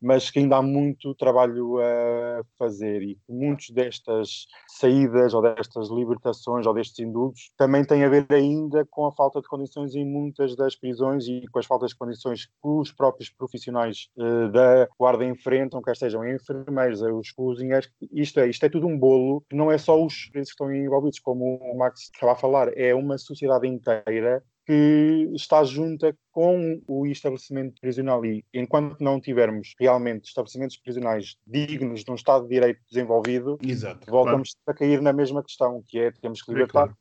mas 0.00 0.30
que 0.30 0.38
ainda 0.38 0.56
há 0.56 0.62
muito 0.62 1.14
trabalho 1.14 1.78
a 1.78 2.42
fazer 2.58 3.02
e 3.02 3.14
que 3.14 3.32
muitos 3.32 3.70
destas 3.70 4.46
saídas 4.68 5.34
ou 5.34 5.42
destas 5.42 5.88
libertações 5.88 6.66
ou 6.66 6.74
destes 6.74 6.98
indultos 6.98 7.50
também 7.56 7.84
têm 7.84 8.04
a 8.04 8.08
ver 8.08 8.26
ainda 8.30 8.86
com 8.90 9.06
a 9.06 9.12
falta 9.12 9.40
de 9.40 9.48
condições 9.48 9.94
em 9.94 10.04
muitas 10.04 10.56
das 10.56 10.76
prisões 10.76 11.26
e 11.26 11.44
com 11.52 11.58
as 11.58 11.66
faltas 11.66 11.90
de 11.90 11.96
condições 11.96 12.46
que 12.46 12.52
os 12.62 12.92
próprios 12.92 13.30
profissionais 13.30 14.08
uh, 14.16 14.50
da 14.50 14.88
guarda 14.98 15.24
enfrentam, 15.24 15.82
quer 15.82 15.96
sejam 15.96 16.26
enfermeiros, 16.28 17.02
os 17.02 17.32
cozinheiros, 17.32 17.90
isto 18.12 18.40
é, 18.40 18.48
isto 18.48 18.64
é 18.64 18.68
tudo 18.68 18.86
um 18.86 18.98
bolo 18.98 19.44
não 19.52 19.70
é 19.70 19.78
só 19.78 20.02
os 20.02 20.28
presos 20.30 20.50
que 20.50 20.62
estão 20.62 20.74
envolvidos, 20.74 21.18
como 21.18 21.56
o 21.56 21.78
Max 21.78 22.10
estava 22.14 22.32
a 22.32 22.36
falar, 22.36 22.76
é 22.76 22.94
uma 22.94 23.18
sociedade 23.18 23.66
inteira 23.66 24.42
que 24.68 25.30
está 25.34 25.64
junta 25.64 26.14
com 26.30 26.78
o 26.86 27.06
estabelecimento 27.06 27.80
prisional 27.80 28.22
e 28.26 28.44
enquanto 28.52 29.00
não 29.00 29.18
tivermos 29.18 29.74
realmente 29.80 30.26
estabelecimentos 30.26 30.76
prisionais 30.76 31.38
dignos 31.46 32.04
de 32.04 32.10
um 32.10 32.14
Estado 32.14 32.42
de 32.42 32.50
Direito 32.50 32.78
desenvolvido, 32.86 33.56
Exato, 33.62 34.10
voltamos 34.10 34.54
claro. 34.62 34.76
a 34.76 34.78
cair 34.78 35.00
na 35.00 35.14
mesma 35.14 35.42
questão, 35.42 35.82
que 35.88 35.98
é 35.98 36.10
temos 36.10 36.42
que 36.42 36.52
libertar 36.52 36.94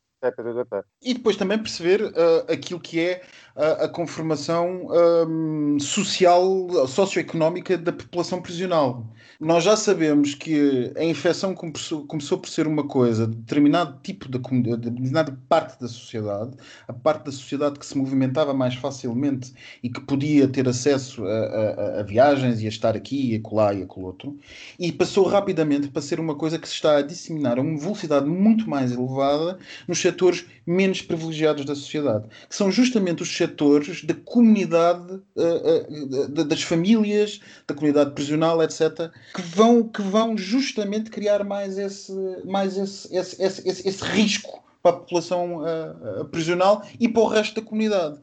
e 1.02 1.14
depois 1.14 1.36
também 1.36 1.60
perceber 1.60 2.02
uh, 2.02 2.52
aquilo 2.52 2.80
que 2.80 3.00
é 3.00 3.22
uh, 3.56 3.84
a 3.84 3.88
conformação 3.88 4.88
um, 5.28 5.80
social, 5.80 6.88
socioeconómica 6.88 7.78
da 7.78 7.94
população 7.94 8.42
prisional. 8.42 9.06
Nós 9.40 9.64
já 9.64 9.78
sabemos 9.78 10.34
que 10.34 10.92
a 10.98 11.04
infecção 11.04 11.54
começou, 11.54 12.08
começou 12.08 12.40
por 12.40 12.50
ser 12.50 12.66
uma 12.66 12.88
coisa 12.88 13.28
de 13.28 13.36
determinado 13.36 14.00
tipo 14.02 14.28
de, 14.28 14.40
de 14.40 14.78
determinada 14.78 15.38
parte 15.48 15.80
da 15.80 15.88
sociedade, 15.88 16.58
a 16.88 16.94
parte 16.94 17.26
da 17.26 17.32
sociedade 17.32 17.78
que 17.78 17.86
se 17.86 17.96
movimentava 17.96 18.54
mais 18.56 18.74
facilmente 18.74 19.54
e 19.84 19.90
que 19.90 20.02
podia 20.02 20.48
ter 20.48 20.68
acesso 20.68 21.24
a, 21.24 21.30
a, 21.30 22.00
a 22.00 22.04
viagens 22.04 22.62
e 22.62 22.66
a 22.66 22.70
estar 22.70 22.96
aqui 22.96 23.34
e 23.34 23.36
acolá 23.36 23.74
e 23.74 23.86
outro, 23.96 24.38
e 24.80 24.92
passou 24.92 25.28
rapidamente 25.28 25.90
para 25.90 26.02
ser 26.02 26.20
uma 26.20 26.36
coisa 26.36 26.58
que 26.58 26.68
se 26.68 26.74
está 26.74 26.98
a 26.98 27.02
disseminar 27.02 27.60
a 27.60 27.62
uma 27.62 27.78
velocidade 27.78 28.26
muito 28.26 28.68
mais 28.68 28.92
elevada 28.92 29.60
nos 29.88 30.00
setores 30.08 30.46
menos 30.66 31.02
privilegiados 31.02 31.66
da 31.66 31.76
sociedade, 31.76 32.28
que 32.50 32.56
são 32.56 32.72
justamente 32.72 33.24
os 33.24 33.36
setores 33.36 34.04
da 34.04 34.14
comunidade, 34.14 35.14
uh, 35.36 36.40
uh, 36.40 36.46
das 36.46 36.64
famílias, 36.64 37.40
da 37.68 37.74
comunidade 37.74 38.12
prisional, 38.12 38.62
etc., 38.64 39.12
que 39.34 39.42
vão, 39.42 39.84
que 39.84 40.02
vão 40.02 40.38
justamente 40.38 41.10
criar 41.10 41.44
mais 41.44 41.78
esse, 41.78 42.14
mais 42.46 42.78
esse, 42.78 43.16
esse, 43.16 43.42
esse, 43.42 43.68
esse, 43.68 44.04
risco 44.04 44.64
para 44.82 44.92
a 44.92 45.00
população 45.00 45.62
uh, 45.62 46.26
prisional 46.26 46.86
e 47.00 47.08
para 47.08 47.22
o 47.22 47.28
resto 47.28 47.56
da 47.56 47.68
comunidade. 47.68 48.20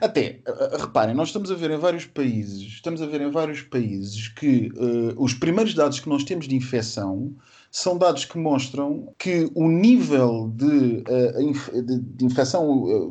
Até, 0.00 0.40
reparem, 0.78 1.14
nós 1.14 1.28
estamos 1.28 1.50
a 1.50 1.54
ver 1.54 1.70
em 1.70 1.78
vários 1.78 2.04
países, 2.04 2.62
estamos 2.62 3.00
a 3.00 3.06
ver 3.06 3.20
em 3.20 3.30
vários 3.30 3.62
países 3.62 4.28
que 4.28 4.70
uh, 4.74 5.14
os 5.16 5.34
primeiros 5.34 5.74
dados 5.74 6.00
que 6.00 6.08
nós 6.08 6.24
temos 6.24 6.46
de 6.46 6.56
infecção 6.56 7.34
são 7.72 7.96
dados 7.96 8.26
que 8.26 8.36
mostram 8.36 9.14
que 9.18 9.50
o 9.54 9.66
nível 9.66 10.52
de, 10.54 11.02
uh, 11.08 11.82
de, 11.82 12.24
infecção 12.24 13.10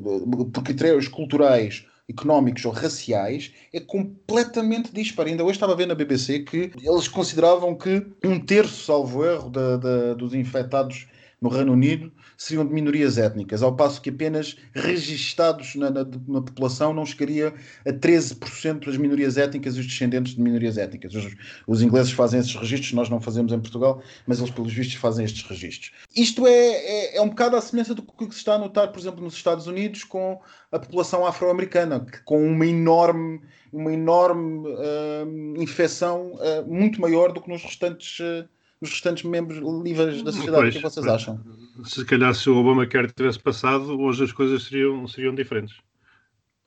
por 0.54 0.64
critérios 0.64 1.08
culturais 1.08 1.84
económicos 2.08 2.64
ou 2.66 2.72
raciais 2.72 3.52
é 3.74 3.80
completamente 3.80 4.94
disparo. 4.94 5.30
Ainda 5.30 5.44
hoje 5.44 5.54
estava 5.54 5.74
a 5.74 5.76
ver 5.76 5.88
na 5.88 5.96
BBC 5.96 6.40
que 6.42 6.72
eles 6.80 7.08
consideravam 7.08 7.74
que 7.76 8.06
um 8.24 8.40
terço, 8.40 8.86
salvo 8.86 9.26
erro, 9.26 9.50
da, 9.50 9.78
da, 9.78 10.14
dos 10.14 10.36
infectados 10.36 11.08
no 11.42 11.50
Reino 11.50 11.74
Unido 11.74 12.12
seriam 12.38 12.66
de 12.66 12.72
minorias 12.72 13.18
étnicas, 13.18 13.64
ao 13.64 13.76
passo 13.76 14.00
que 14.00 14.12
apenas 14.12 14.56
registados 14.74 15.76
na, 15.76 15.90
na, 15.90 16.04
na 16.04 16.42
população 16.42 16.94
não 16.94 17.06
chegaria 17.06 17.54
a 17.86 17.92
13% 17.92 18.86
das 18.86 18.98
minorias 18.98 19.38
étnicas 19.38 19.76
e 19.76 19.80
os 19.80 19.88
descendentes 19.88 20.36
de 20.36 20.42
minorias 20.42 20.78
étnicas. 20.78 21.16
Os, 21.16 21.36
os, 21.66 21.82
ingleses 21.82 22.12
fazem 22.12 22.40
esses 22.40 22.56
registros, 22.56 22.94
nós 22.94 23.10
não 23.10 23.20
fazemos 23.20 23.52
em 23.52 23.60
Portugal, 23.60 24.04
mas 24.28 24.38
eles, 24.40 24.52
pelos 24.52 24.72
vistos, 24.72 24.96
fazem 24.96 25.26
estes 25.26 25.44
registros. 25.44 25.92
Isto 26.16 26.46
é, 26.46 26.52
é, 26.54 27.18
é 27.18 27.22
um 27.22 27.30
bocado 27.30 27.56
à 27.56 27.62
semelhança 27.62 27.96
do 27.96 28.04
que 28.04 28.26
se 28.26 28.38
está 28.38 28.54
a 28.56 28.60
notar, 28.60 28.92
por 28.92 29.00
exemplo, 29.00 29.24
nos 29.24 29.34
Estados 29.34 29.66
Unidos 29.66 30.04
com 30.04 30.40
a 30.72 30.78
população 30.78 31.26
afro-americana, 31.26 32.06
com 32.24 32.46
uma 32.46 32.68
enorme, 32.68 33.42
uma 33.74 33.92
enorme 33.92 34.68
uh, 34.70 35.62
infecção 35.62 36.34
uh, 36.34 36.68
muito 36.68 37.02
maior 37.02 37.32
do 37.32 37.42
que 37.42 37.50
nos 37.50 37.64
restantes. 37.64 38.20
Uh, 38.20 38.48
os 38.82 38.90
restantes 38.90 39.24
membros 39.24 39.60
livres 39.84 40.24
da 40.24 40.32
sociedade. 40.32 40.64
Pois, 40.64 40.76
o 40.76 40.78
que 40.78 40.84
vocês 40.84 41.08
acham? 41.08 41.40
Se 41.86 42.04
calhar 42.04 42.34
se 42.34 42.50
o 42.50 42.58
Obamacare 42.58 43.12
tivesse 43.12 43.40
passado, 43.40 44.00
hoje 44.00 44.24
as 44.24 44.32
coisas 44.32 44.64
seriam, 44.64 45.08
seriam 45.08 45.36
diferentes. 45.36 45.76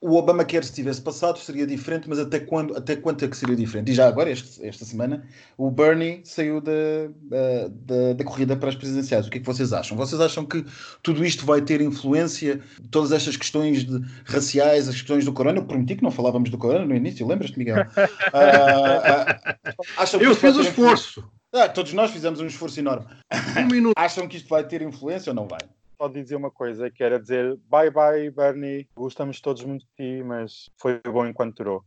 O 0.00 0.16
Obamacare, 0.16 0.64
se 0.66 0.74
tivesse 0.74 1.00
passado, 1.00 1.38
seria 1.38 1.66
diferente, 1.66 2.06
mas 2.08 2.18
até 2.18 2.38
quando, 2.38 2.76
até 2.76 2.94
quanto 2.94 3.24
é 3.24 3.28
que 3.28 3.34
seria 3.34 3.56
diferente? 3.56 3.90
E 3.90 3.94
já 3.94 4.06
agora, 4.06 4.30
este, 4.30 4.62
esta 4.64 4.84
semana, 4.84 5.26
o 5.56 5.70
Bernie 5.70 6.20
saiu 6.24 6.60
da, 6.60 6.72
da, 7.70 8.12
da, 8.12 8.22
corrida 8.22 8.54
para 8.54 8.68
as 8.68 8.76
presidenciais. 8.76 9.26
O 9.26 9.30
que 9.30 9.38
é 9.38 9.40
que 9.40 9.46
vocês 9.46 9.72
acham? 9.72 9.96
Vocês 9.96 10.20
acham 10.20 10.44
que 10.44 10.62
tudo 11.02 11.24
isto 11.24 11.46
vai 11.46 11.62
ter 11.62 11.80
influência? 11.80 12.60
Todas 12.90 13.12
estas 13.12 13.38
questões 13.38 13.82
de, 13.84 13.98
raciais, 14.26 14.88
as 14.88 14.96
questões 14.96 15.24
do 15.24 15.32
corona? 15.32 15.58
Eu 15.58 15.64
prometi 15.64 15.96
que 15.96 16.02
não 16.02 16.10
falávamos 16.10 16.50
do 16.50 16.58
corona 16.58 16.84
no 16.84 16.94
início, 16.94 17.26
lembras-te, 17.26 17.58
Miguel? 17.58 17.86
uh, 17.96 18.36
uh, 20.02 20.22
Eu 20.22 20.34
fiz 20.34 20.54
o 20.54 20.60
esforço. 20.60 21.24
Ah, 21.56 21.68
todos 21.68 21.92
nós 21.92 22.10
fizemos 22.10 22.40
um 22.40 22.46
esforço 22.46 22.80
enorme. 22.80 23.06
Um 23.56 23.66
minuto. 23.68 23.94
Acham 23.96 24.26
que 24.26 24.36
isto 24.36 24.48
vai 24.48 24.66
ter 24.66 24.82
influência 24.82 25.30
ou 25.30 25.36
não 25.36 25.46
vai? 25.46 25.60
Pode 25.96 26.20
dizer 26.20 26.34
uma 26.34 26.50
coisa, 26.50 26.90
que 26.90 27.04
era 27.04 27.20
dizer 27.20 27.56
bye 27.70 27.92
bye, 27.92 28.28
Bernie, 28.28 28.88
gostamos 28.96 29.40
todos 29.40 29.62
muito 29.62 29.86
de 29.86 30.18
ti, 30.18 30.24
mas 30.24 30.68
foi 30.76 31.00
bom 31.06 31.24
enquanto 31.24 31.58
durou. 31.58 31.84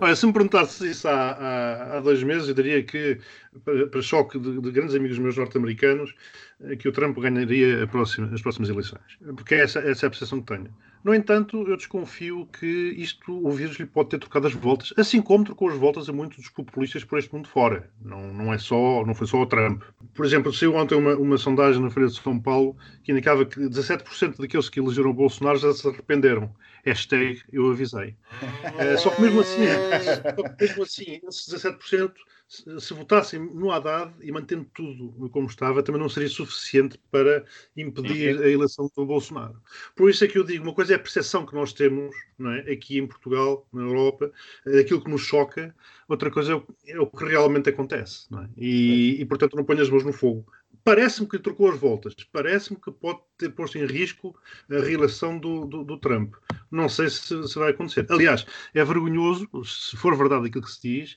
Olha, 0.00 0.16
se 0.16 0.26
me 0.26 0.32
perguntasse 0.32 0.90
isso 0.90 1.06
há, 1.06 1.32
há, 1.32 1.96
há, 1.98 2.00
dois 2.00 2.22
meses, 2.22 2.48
eu 2.48 2.54
diria 2.54 2.82
que, 2.82 3.20
para, 3.62 4.00
choque 4.00 4.38
de, 4.38 4.58
de, 4.58 4.70
grandes 4.70 4.94
amigos 4.94 5.18
meus 5.18 5.36
norte-americanos, 5.36 6.14
eh, 6.62 6.76
que 6.76 6.88
o 6.88 6.92
Trump 6.92 7.18
ganharia 7.18 7.86
próxima, 7.86 8.30
as 8.32 8.40
próximas 8.40 8.70
eleições. 8.70 9.18
Porque 9.36 9.56
essa, 9.56 9.80
essa 9.80 10.06
é 10.06 10.08
a 10.08 10.10
percepção 10.10 10.40
que 10.40 10.46
tenho. 10.46 10.74
No 11.02 11.14
entanto, 11.14 11.66
eu 11.66 11.76
desconfio 11.76 12.46
que 12.46 12.66
isto, 12.66 13.32
o 13.32 13.50
vírus 13.50 13.76
lhe 13.76 13.86
pode 13.86 14.10
ter 14.10 14.18
trocado 14.18 14.46
as 14.46 14.52
voltas, 14.52 14.92
assim 14.98 15.22
como 15.22 15.44
trocou 15.44 15.70
as 15.70 15.76
voltas 15.76 16.08
a 16.08 16.12
muitos 16.12 16.36
dos 16.36 16.48
populistas 16.50 17.04
por 17.04 17.18
este 17.18 17.32
mundo 17.34 17.48
fora. 17.48 17.90
Não, 18.04 18.32
não, 18.32 18.52
é 18.52 18.58
só, 18.58 19.04
não 19.06 19.14
foi 19.14 19.26
só 19.26 19.40
o 19.40 19.46
Trump. 19.46 19.82
Por 20.14 20.26
exemplo, 20.26 20.52
saiu 20.52 20.74
ontem 20.74 20.94
uma, 20.96 21.14
uma 21.14 21.38
sondagem 21.38 21.80
na 21.80 21.88
Feira 21.88 22.08
de 22.08 22.20
São 22.20 22.38
Paulo 22.38 22.76
que 23.02 23.12
indicava 23.12 23.46
que 23.46 23.58
17% 23.58 24.36
daqueles 24.38 24.68
que 24.68 24.78
elegeram 24.78 25.12
Bolsonaro 25.12 25.58
já 25.58 25.72
se 25.72 25.88
arrependeram. 25.88 26.54
Hashtag 26.84 27.42
eu 27.52 27.70
avisei. 27.70 28.14
Uh, 28.42 28.96
só 29.00 29.10
que 29.10 29.22
mesmo 29.22 29.40
assim, 29.40 29.60
mesmo 30.60 30.82
assim, 30.82 31.20
esses 31.26 31.48
17% 31.48 32.12
se 32.50 32.92
votassem 32.94 33.38
no 33.38 33.70
Haddad 33.70 34.12
e 34.20 34.32
mantendo 34.32 34.66
tudo 34.74 35.30
como 35.30 35.46
estava, 35.46 35.84
também 35.84 36.00
não 36.00 36.08
seria 36.08 36.28
suficiente 36.28 36.98
para 37.08 37.44
impedir 37.76 38.42
a 38.42 38.48
eleição 38.48 38.90
do 38.96 39.06
Bolsonaro. 39.06 39.62
Por 39.94 40.10
isso 40.10 40.24
é 40.24 40.28
que 40.28 40.36
eu 40.36 40.42
digo, 40.42 40.64
uma 40.64 40.74
coisa 40.74 40.94
é 40.94 40.96
a 40.96 40.98
percepção 40.98 41.46
que 41.46 41.54
nós 41.54 41.72
temos 41.72 42.12
é? 42.40 42.72
aqui 42.72 42.98
em 42.98 43.06
Portugal, 43.06 43.68
na 43.72 43.82
Europa, 43.82 44.32
aquilo 44.66 45.00
que 45.00 45.10
nos 45.10 45.22
choca, 45.22 45.72
outra 46.08 46.28
coisa 46.28 46.52
é 46.52 46.56
o, 46.56 46.66
é 46.88 46.98
o 46.98 47.06
que 47.06 47.24
realmente 47.24 47.68
acontece. 47.68 48.26
É? 48.34 48.48
E, 48.56 49.20
e, 49.20 49.24
portanto, 49.26 49.56
não 49.56 49.64
ponho 49.64 49.82
as 49.82 49.88
mãos 49.88 50.04
no 50.04 50.12
fogo. 50.12 50.44
Parece-me 50.82 51.28
que 51.28 51.38
trocou 51.38 51.70
as 51.70 51.78
voltas, 51.78 52.14
parece-me 52.32 52.80
que 52.80 52.90
pode 52.90 53.20
ter 53.38 53.50
posto 53.50 53.78
em 53.78 53.86
risco 53.86 54.34
a 54.68 54.80
reeleição 54.80 55.38
do, 55.38 55.66
do, 55.66 55.84
do 55.84 55.98
Trump. 55.98 56.34
Não 56.68 56.88
sei 56.88 57.10
se, 57.10 57.46
se 57.46 57.58
vai 57.58 57.70
acontecer. 57.70 58.06
Aliás, 58.10 58.44
é 58.74 58.84
vergonhoso, 58.84 59.48
se 59.64 59.96
for 59.96 60.16
verdade 60.16 60.48
aquilo 60.48 60.64
que 60.64 60.72
se 60.72 60.82
diz, 60.82 61.16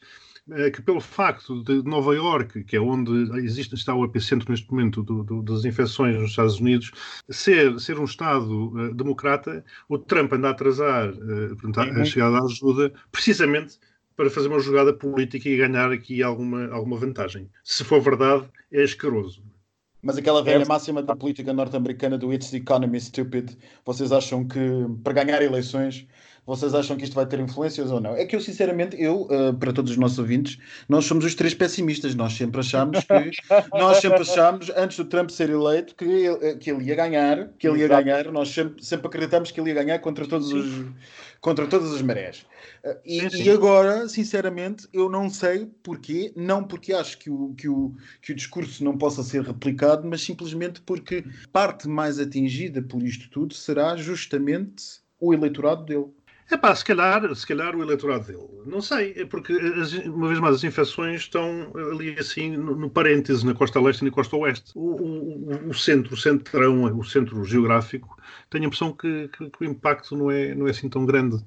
é 0.52 0.70
que 0.70 0.82
pelo 0.82 1.00
facto 1.00 1.64
de 1.64 1.84
Nova 1.84 2.14
Iorque, 2.14 2.64
que 2.64 2.76
é 2.76 2.82
onde 2.82 3.12
existe, 3.40 3.76
está 3.76 3.96
o 3.96 4.04
epicentro 4.04 4.52
neste 4.52 4.70
momento 4.70 5.02
do, 5.02 5.24
do, 5.24 5.42
das 5.42 5.64
infecções 5.64 6.16
nos 6.16 6.32
Estados 6.32 6.60
Unidos, 6.60 6.92
ser, 7.30 7.80
ser 7.80 7.98
um 7.98 8.04
Estado 8.04 8.68
uh, 8.74 8.94
democrata, 8.94 9.64
o 9.88 9.98
Trump 9.98 10.34
anda 10.34 10.50
a 10.50 10.52
atrasar 10.52 11.10
uh, 11.10 11.56
portanto, 11.56 11.98
a, 11.98 12.02
a 12.02 12.06
chegada 12.06 12.40
da 12.40 12.46
ajuda, 12.46 12.94
precisamente 13.12 13.80
para 14.16 14.30
fazer 14.30 14.48
uma 14.48 14.60
jogada 14.60 14.94
política 14.94 15.50
e 15.50 15.58
ganhar 15.58 15.92
aqui 15.92 16.22
alguma, 16.22 16.68
alguma 16.72 16.98
vantagem. 16.98 17.50
Se 17.64 17.84
for 17.84 18.02
verdade, 18.02 18.46
é 18.72 18.84
escaroso. 18.84 19.42
Mas 20.02 20.18
aquela 20.18 20.44
velha 20.44 20.64
é. 20.64 20.68
máxima 20.68 21.02
da 21.02 21.16
política 21.16 21.54
norte-americana 21.54 22.18
do 22.18 22.34
It's 22.34 22.52
the 22.52 22.58
economy 22.58 23.00
stupid, 23.00 23.58
vocês 23.86 24.12
acham 24.12 24.46
que 24.46 24.60
para 25.02 25.14
ganhar 25.14 25.42
eleições 25.42 26.06
vocês 26.46 26.74
acham 26.74 26.98
que 26.98 27.06
isto 27.06 27.16
vai 27.16 27.26
ter 27.26 27.40
influências 27.40 27.90
ou 27.90 28.02
não? 28.02 28.16
É 28.16 28.26
que 28.26 28.36
eu, 28.36 28.42
sinceramente, 28.42 29.02
eu, 29.02 29.22
uh, 29.24 29.54
para 29.58 29.72
todos 29.72 29.92
os 29.92 29.98
nossos 29.98 30.20
ouvintes, 30.20 30.58
nós 30.90 31.06
somos 31.06 31.24
os 31.24 31.36
três 31.36 31.54
pessimistas. 31.54 32.16
Nós 32.16 32.34
sempre 32.34 32.60
achamos 32.60 33.00
que, 33.00 33.32
nós 33.72 33.98
sempre 33.98 34.22
achamos, 34.22 34.70
antes 34.76 34.98
do 34.98 35.06
Trump 35.06 35.30
ser 35.30 35.50
eleito, 35.50 35.96
que 35.96 36.04
ele, 36.04 36.46
eh, 36.46 36.56
que 36.56 36.70
ele 36.70 36.84
ia 36.84 36.96
ganhar, 36.96 37.50
que 37.58 37.68
ele 37.68 37.80
ia 37.80 37.86
Exato. 37.86 38.04
ganhar. 38.04 38.32
Nós 38.32 38.50
sempre, 38.50 38.84
sempre 38.84 39.08
acreditamos 39.08 39.52
que 39.52 39.60
ele 39.60 39.70
ia 39.70 39.76
ganhar 39.76 40.00
contra 40.00 40.28
todos 40.28 40.52
os, 40.52 40.86
contra 41.40 41.66
todas 41.66 41.94
as 41.94 42.02
marés. 42.02 42.46
Uh, 42.84 42.98
e, 43.06 43.22
sim, 43.22 43.30
sim. 43.30 43.44
e, 43.44 43.50
agora, 43.50 44.10
sinceramente, 44.10 44.86
eu 44.92 45.10
não 45.10 45.30
sei 45.30 45.72
porquê, 45.82 46.34
não 46.36 46.62
porque 46.62 46.92
acho 46.92 47.20
que 47.20 47.30
o, 47.30 47.54
que, 47.58 47.70
o, 47.70 47.94
que 48.22 48.34
o 48.34 48.36
discurso 48.36 48.84
não 48.84 48.98
possa 48.98 49.24
ser 49.24 49.44
replicado, 49.44 50.06
mas 50.06 50.22
simplesmente 50.22 50.82
porque 50.82 51.24
parte 51.54 51.88
mais 51.88 52.20
atingida 52.20 52.82
por 52.82 53.02
isto 53.02 53.30
tudo 53.30 53.54
será 53.54 53.96
justamente 53.96 55.02
o 55.22 55.34
eleitorado 55.34 55.86
dele. 55.86 56.08
É 56.52 56.58
pá, 56.58 56.76
se 56.76 56.84
calhar, 56.84 57.34
se 57.36 57.48
calhar 57.48 57.76
o 57.76 57.82
eleitorado 57.82 58.26
dele. 58.26 58.48
Não 58.66 58.82
sei, 58.82 59.14
é 59.16 59.26
porque, 59.26 59.54
uma 60.08 60.28
vez 60.28 60.40
mais, 60.40 60.56
as 60.56 60.64
infecções 60.64 61.22
estão 61.22 61.72
ali 61.92 62.18
assim 62.20 62.56
no, 62.56 62.76
no 62.76 62.90
parêntese, 62.90 63.46
na 63.46 63.54
costa 63.54 63.80
leste 63.80 64.02
e 64.02 64.06
na 64.06 64.12
costa 64.12 64.36
oeste. 64.36 64.72
O, 64.76 64.96
o, 64.96 65.70
o 65.70 65.74
centro, 65.74 66.14
o 66.14 66.18
centrão, 66.18 66.84
o 66.98 67.04
centro 67.04 67.44
geográfico, 67.44 68.18
tenho 68.50 68.66
a 68.66 68.68
impressão 68.68 68.94
que, 68.94 69.30
que, 69.30 69.50
que, 69.50 69.62
o 69.62 69.66
impacto 69.66 70.16
não 70.16 70.30
é, 70.30 70.54
não 70.54 70.68
é 70.68 70.72
assim 70.72 70.90
tão 70.90 71.06
grande. 71.06 71.38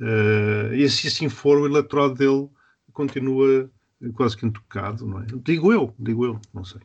Uh, 0.00 0.74
e 0.74 0.88
se 0.88 1.08
assim 1.08 1.28
for, 1.28 1.58
o 1.58 1.66
eleitorado 1.66 2.14
dele 2.14 2.48
continua 2.92 3.70
quase 4.14 4.36
que 4.36 4.46
intocado, 4.46 5.06
não 5.06 5.20
é? 5.20 5.26
Digo 5.44 5.72
eu, 5.72 5.94
digo 5.98 6.24
eu, 6.24 6.40
não 6.54 6.64
sei. 6.64 6.80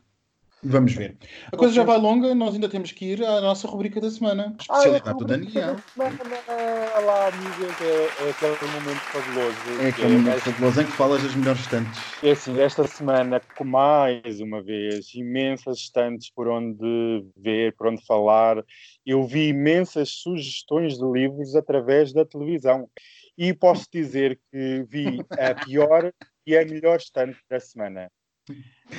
Vamos 0.65 0.93
ver. 0.93 1.17
A 1.51 1.57
coisa 1.57 1.73
já 1.73 1.83
vai 1.83 1.97
longa, 1.97 2.33
nós 2.33 2.53
ainda 2.53 2.69
temos 2.69 2.91
que 2.93 3.05
ir 3.05 3.23
à 3.23 3.41
nossa 3.41 3.67
rubrica 3.67 3.99
da 3.99 4.09
semana. 4.09 4.55
Especialidade 4.57 5.03
ah, 5.05 5.11
é 5.11 5.13
do 5.13 5.25
Daniel. 5.25 5.75
Olá, 5.97 7.27
amigos, 7.27 7.81
é, 7.81 8.25
é 8.25 8.29
aquele 8.29 8.71
momento 8.71 8.99
fabuloso. 9.01 9.81
É 9.81 9.89
aquele 9.89 10.17
momento 10.17 10.37
é, 10.37 10.39
fabuloso 10.39 10.81
em 10.81 10.85
que 10.85 10.91
falas 10.93 11.21
das 11.21 11.35
melhores 11.35 11.61
estantes. 11.61 12.01
É 12.23 12.31
assim, 12.31 12.59
esta 12.61 12.87
semana, 12.87 13.41
com 13.57 13.65
mais 13.65 14.39
uma 14.39 14.63
vez, 14.63 15.13
imensas 15.13 15.79
estantes 15.79 16.31
por 16.31 16.47
onde 16.47 17.25
ver, 17.35 17.75
por 17.75 17.87
onde 17.87 18.05
falar. 18.05 18.63
Eu 19.05 19.27
vi 19.27 19.49
imensas 19.49 20.09
sugestões 20.11 20.97
de 20.97 21.05
livros 21.05 21.55
através 21.55 22.13
da 22.13 22.23
televisão. 22.23 22.89
E 23.37 23.53
posso 23.53 23.87
dizer 23.91 24.39
que 24.49 24.85
vi 24.87 25.19
a 25.31 25.55
pior 25.65 26.13
e 26.45 26.57
a 26.57 26.63
melhor 26.63 26.97
estante 26.97 27.37
da 27.49 27.59
semana. 27.59 28.09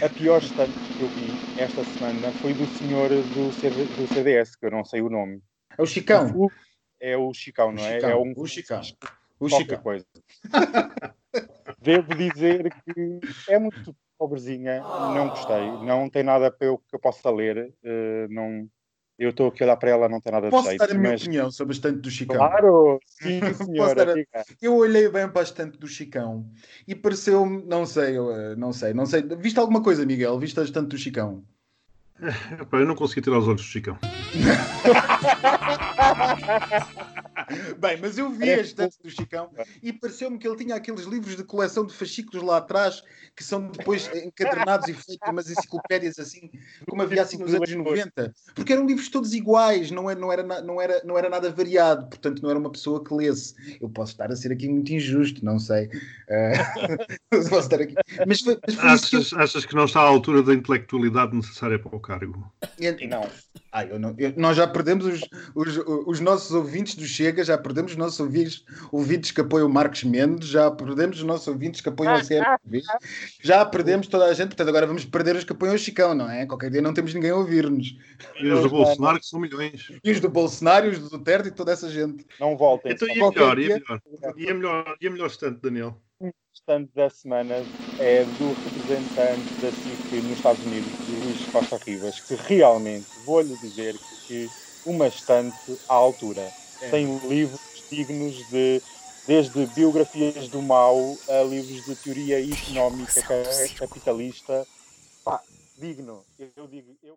A 0.02 0.08
pior 0.08 0.42
estante 0.42 0.90
que 0.90 1.02
eu 1.02 1.08
vi 1.08 1.28
esta 1.56 1.84
semana 1.84 2.32
foi 2.32 2.54
do 2.54 2.66
senhor 2.66 3.10
do, 3.24 3.52
CD, 3.52 3.86
do 3.86 4.06
CDS, 4.06 4.56
que 4.56 4.66
eu 4.66 4.70
não 4.70 4.84
sei 4.84 5.00
o 5.00 5.10
nome. 5.10 5.42
É 5.76 5.82
o 5.82 5.86
Chicão. 5.86 6.50
É 7.00 7.16
o 7.16 7.32
Chicão, 7.32 7.72
não 7.72 7.84
é? 7.84 7.94
Chicão. 7.94 8.10
É 8.10 8.16
um, 8.16 8.32
o 8.36 8.46
Chicão. 8.46 8.80
O 9.38 9.48
Chicão. 9.48 9.78
coisa. 9.82 10.06
Devo 11.80 12.14
dizer 12.14 12.72
que 12.84 13.20
é 13.48 13.58
muito 13.58 13.94
pobrezinha, 14.18 14.80
não 14.80 15.28
gostei. 15.28 15.70
Não 15.86 16.08
tem 16.08 16.22
nada 16.22 16.50
para 16.50 16.66
eu, 16.66 16.78
que 16.78 16.94
eu 16.94 17.00
possa 17.00 17.30
ler. 17.30 17.74
Uh, 17.84 18.26
não, 18.30 18.68
eu 19.18 19.30
estou 19.30 19.48
aqui 19.48 19.62
a 19.62 19.66
olhar 19.66 19.76
para 19.76 19.90
ela, 19.90 20.08
não 20.08 20.20
tem 20.20 20.32
nada 20.32 20.50
Posso 20.50 20.64
de 20.64 20.70
jeito. 20.70 20.80
Posso 20.80 20.92
dar 20.92 20.96
a 20.96 21.00
minha 21.00 21.12
mas... 21.12 21.22
opinião 21.22 21.50
sobre 21.50 21.72
a 21.72 21.76
estante 21.76 21.98
do 22.00 22.10
Chicão? 22.10 22.36
Claro, 22.36 23.00
sim, 23.06 23.40
senhora. 23.54 24.14
a... 24.34 24.44
Eu 24.60 24.76
olhei 24.76 25.08
bem 25.08 25.28
para 25.28 25.42
a 25.42 25.44
estante 25.44 25.78
do 25.78 25.86
Chicão 25.86 26.46
e 26.86 26.94
pareceu-me, 26.94 27.64
não 27.64 27.86
sei, 27.86 28.16
eh, 28.16 28.56
não 28.56 28.72
sei, 28.72 28.92
não 28.92 29.06
sei. 29.06 29.22
Viste 29.38 29.58
alguma 29.58 29.82
coisa, 29.82 30.04
Miguel? 30.04 30.38
Viste 30.38 30.58
a 30.58 30.64
estante 30.64 30.88
do 30.88 30.98
Chicão? 30.98 31.44
eu 32.72 32.86
não 32.86 32.94
consegui 32.94 33.22
tirar 33.22 33.38
os 33.38 33.48
olhos 33.48 33.62
do 33.62 33.66
Chicão. 33.66 33.98
Bem, 37.78 37.98
mas 38.00 38.18
eu 38.18 38.30
vi 38.30 38.50
a 38.50 38.60
estante 38.60 38.96
do 39.02 39.10
Chicão 39.10 39.50
e 39.82 39.92
pareceu-me 39.92 40.38
que 40.38 40.46
ele 40.46 40.56
tinha 40.56 40.74
aqueles 40.74 41.04
livros 41.04 41.36
de 41.36 41.44
coleção 41.44 41.86
de 41.86 41.94
fascículos 41.94 42.42
lá 42.42 42.58
atrás 42.58 43.02
que 43.36 43.42
são 43.42 43.68
depois 43.68 44.10
encadernados 44.14 44.88
e 44.88 44.94
feitos 44.94 45.28
umas 45.28 45.50
enciclopédias 45.50 46.18
assim, 46.18 46.50
como 46.88 47.02
havia 47.02 47.22
assim 47.22 47.38
nos 47.38 47.54
anos 47.54 47.72
90. 47.72 48.32
Porque 48.54 48.72
eram 48.72 48.86
livros 48.86 49.08
todos 49.08 49.34
iguais, 49.34 49.90
não 49.90 50.10
era, 50.10 50.20
não, 50.20 50.32
era, 50.32 50.42
não, 50.62 50.80
era, 50.80 51.02
não 51.04 51.18
era 51.18 51.28
nada 51.28 51.50
variado, 51.50 52.06
portanto 52.06 52.42
não 52.42 52.50
era 52.50 52.58
uma 52.58 52.70
pessoa 52.70 53.02
que 53.02 53.12
lesse. 53.14 53.54
Eu 53.80 53.88
posso 53.88 54.12
estar 54.12 54.30
a 54.30 54.36
ser 54.36 54.52
aqui 54.52 54.68
muito 54.68 54.92
injusto, 54.92 55.44
não 55.44 55.58
sei. 55.58 55.88
Uh, 56.24 57.48
posso 57.48 57.60
estar 57.60 57.80
aqui. 57.80 57.94
Mas 58.26 58.40
foi, 58.40 58.58
mas 58.66 58.74
foi 58.74 58.88
achas, 58.88 59.08
que 59.08 59.34
eu... 59.34 59.40
achas 59.40 59.66
que 59.66 59.74
não 59.74 59.84
está 59.84 60.00
à 60.00 60.04
altura 60.04 60.42
da 60.42 60.54
intelectualidade 60.54 61.36
necessária 61.36 61.78
para 61.78 61.94
o 61.94 62.00
cargo? 62.00 62.50
Não. 63.08 63.28
Ah, 63.74 63.84
eu 63.84 63.98
não 63.98 64.14
eu, 64.16 64.32
nós 64.36 64.56
já 64.56 64.68
perdemos 64.68 65.04
os, 65.04 65.20
os, 65.52 65.76
os, 66.06 66.20
nossos 66.20 66.52
ouvintes 66.52 66.94
do 66.94 67.04
Chega, 67.04 67.42
já 67.42 67.58
perdemos 67.58 67.90
os 67.90 67.96
nossos 67.98 68.20
ouvintes, 68.20 68.64
ouvintes 68.92 69.32
que 69.32 69.40
apoiam 69.40 69.66
o 69.66 69.68
Marcos 69.68 70.04
Mendes, 70.04 70.46
já 70.46 70.70
perdemos 70.70 71.18
os 71.18 71.24
nossos 71.24 71.48
ouvintes 71.48 71.80
que 71.80 71.88
apoiam 71.88 72.14
o 72.14 72.20
CMV, 72.20 72.82
já 73.42 73.66
perdemos 73.66 74.06
toda 74.06 74.26
a 74.26 74.32
gente, 74.32 74.50
portanto 74.50 74.68
agora 74.68 74.86
vamos 74.86 75.04
perder 75.04 75.34
os 75.34 75.42
que 75.42 75.50
apoiam 75.50 75.74
o 75.74 75.78
Chicão, 75.78 76.14
não 76.14 76.30
é? 76.30 76.46
Qualquer 76.46 76.70
dia 76.70 76.80
não 76.80 76.94
temos 76.94 77.12
ninguém 77.12 77.32
a 77.32 77.36
ouvir-nos. 77.36 77.96
E 78.40 78.46
os 78.46 78.62
do 78.62 78.70
Bolsonaro, 78.70 79.18
que 79.18 79.26
são 79.26 79.40
milhões. 79.40 79.90
E 80.04 80.12
os 80.12 80.20
do 80.20 80.28
Bolsonaro, 80.28 80.88
os 80.88 81.00
do 81.00 81.10
Duterte 81.10 81.48
e 81.48 81.50
toda 81.50 81.72
essa 81.72 81.90
gente. 81.90 82.24
Não 82.38 82.56
voltem. 82.56 82.92
Então, 82.92 83.08
e 83.08 83.20
a 83.20 83.28
melhor, 83.28 83.58
e 83.58 83.72
a 83.72 83.74
melhor, 83.74 84.00
e 84.36 84.50
a 84.50 84.54
melhor, 84.54 84.96
e 85.00 85.06
a 85.08 85.10
melhor 85.10 85.26
estante, 85.26 85.58
Daniel? 85.60 86.00
Restante 86.54 86.94
da 86.94 87.10
semana 87.10 87.56
é 87.98 88.24
do 88.24 88.52
representante 88.62 89.54
da 89.60 89.72
CIC 89.72 90.22
nos 90.22 90.36
Estados 90.36 90.64
Unidos, 90.64 90.92
Luís 91.08 91.46
Costa 91.50 91.76
Rivas, 91.76 92.20
que 92.20 92.36
realmente, 92.36 93.06
vou-lhe 93.24 93.56
dizer 93.56 93.98
que 94.26 94.48
uma 94.86 95.08
estante 95.08 95.76
à 95.88 95.94
altura. 95.94 96.48
É. 96.80 96.90
Tem 96.90 97.18
livros 97.28 97.60
dignos 97.90 98.36
de 98.50 98.80
desde 99.26 99.66
biografias 99.66 100.48
do 100.48 100.62
mal 100.62 100.96
a 101.28 101.42
livros 101.42 101.84
de 101.86 101.96
teoria 101.96 102.40
económica 102.40 103.22
capitalista. 103.78 104.66
Pá, 105.24 105.40
digno. 105.78 106.22
Eu 106.38 106.68
digo, 106.68 106.94
eu 107.02 107.12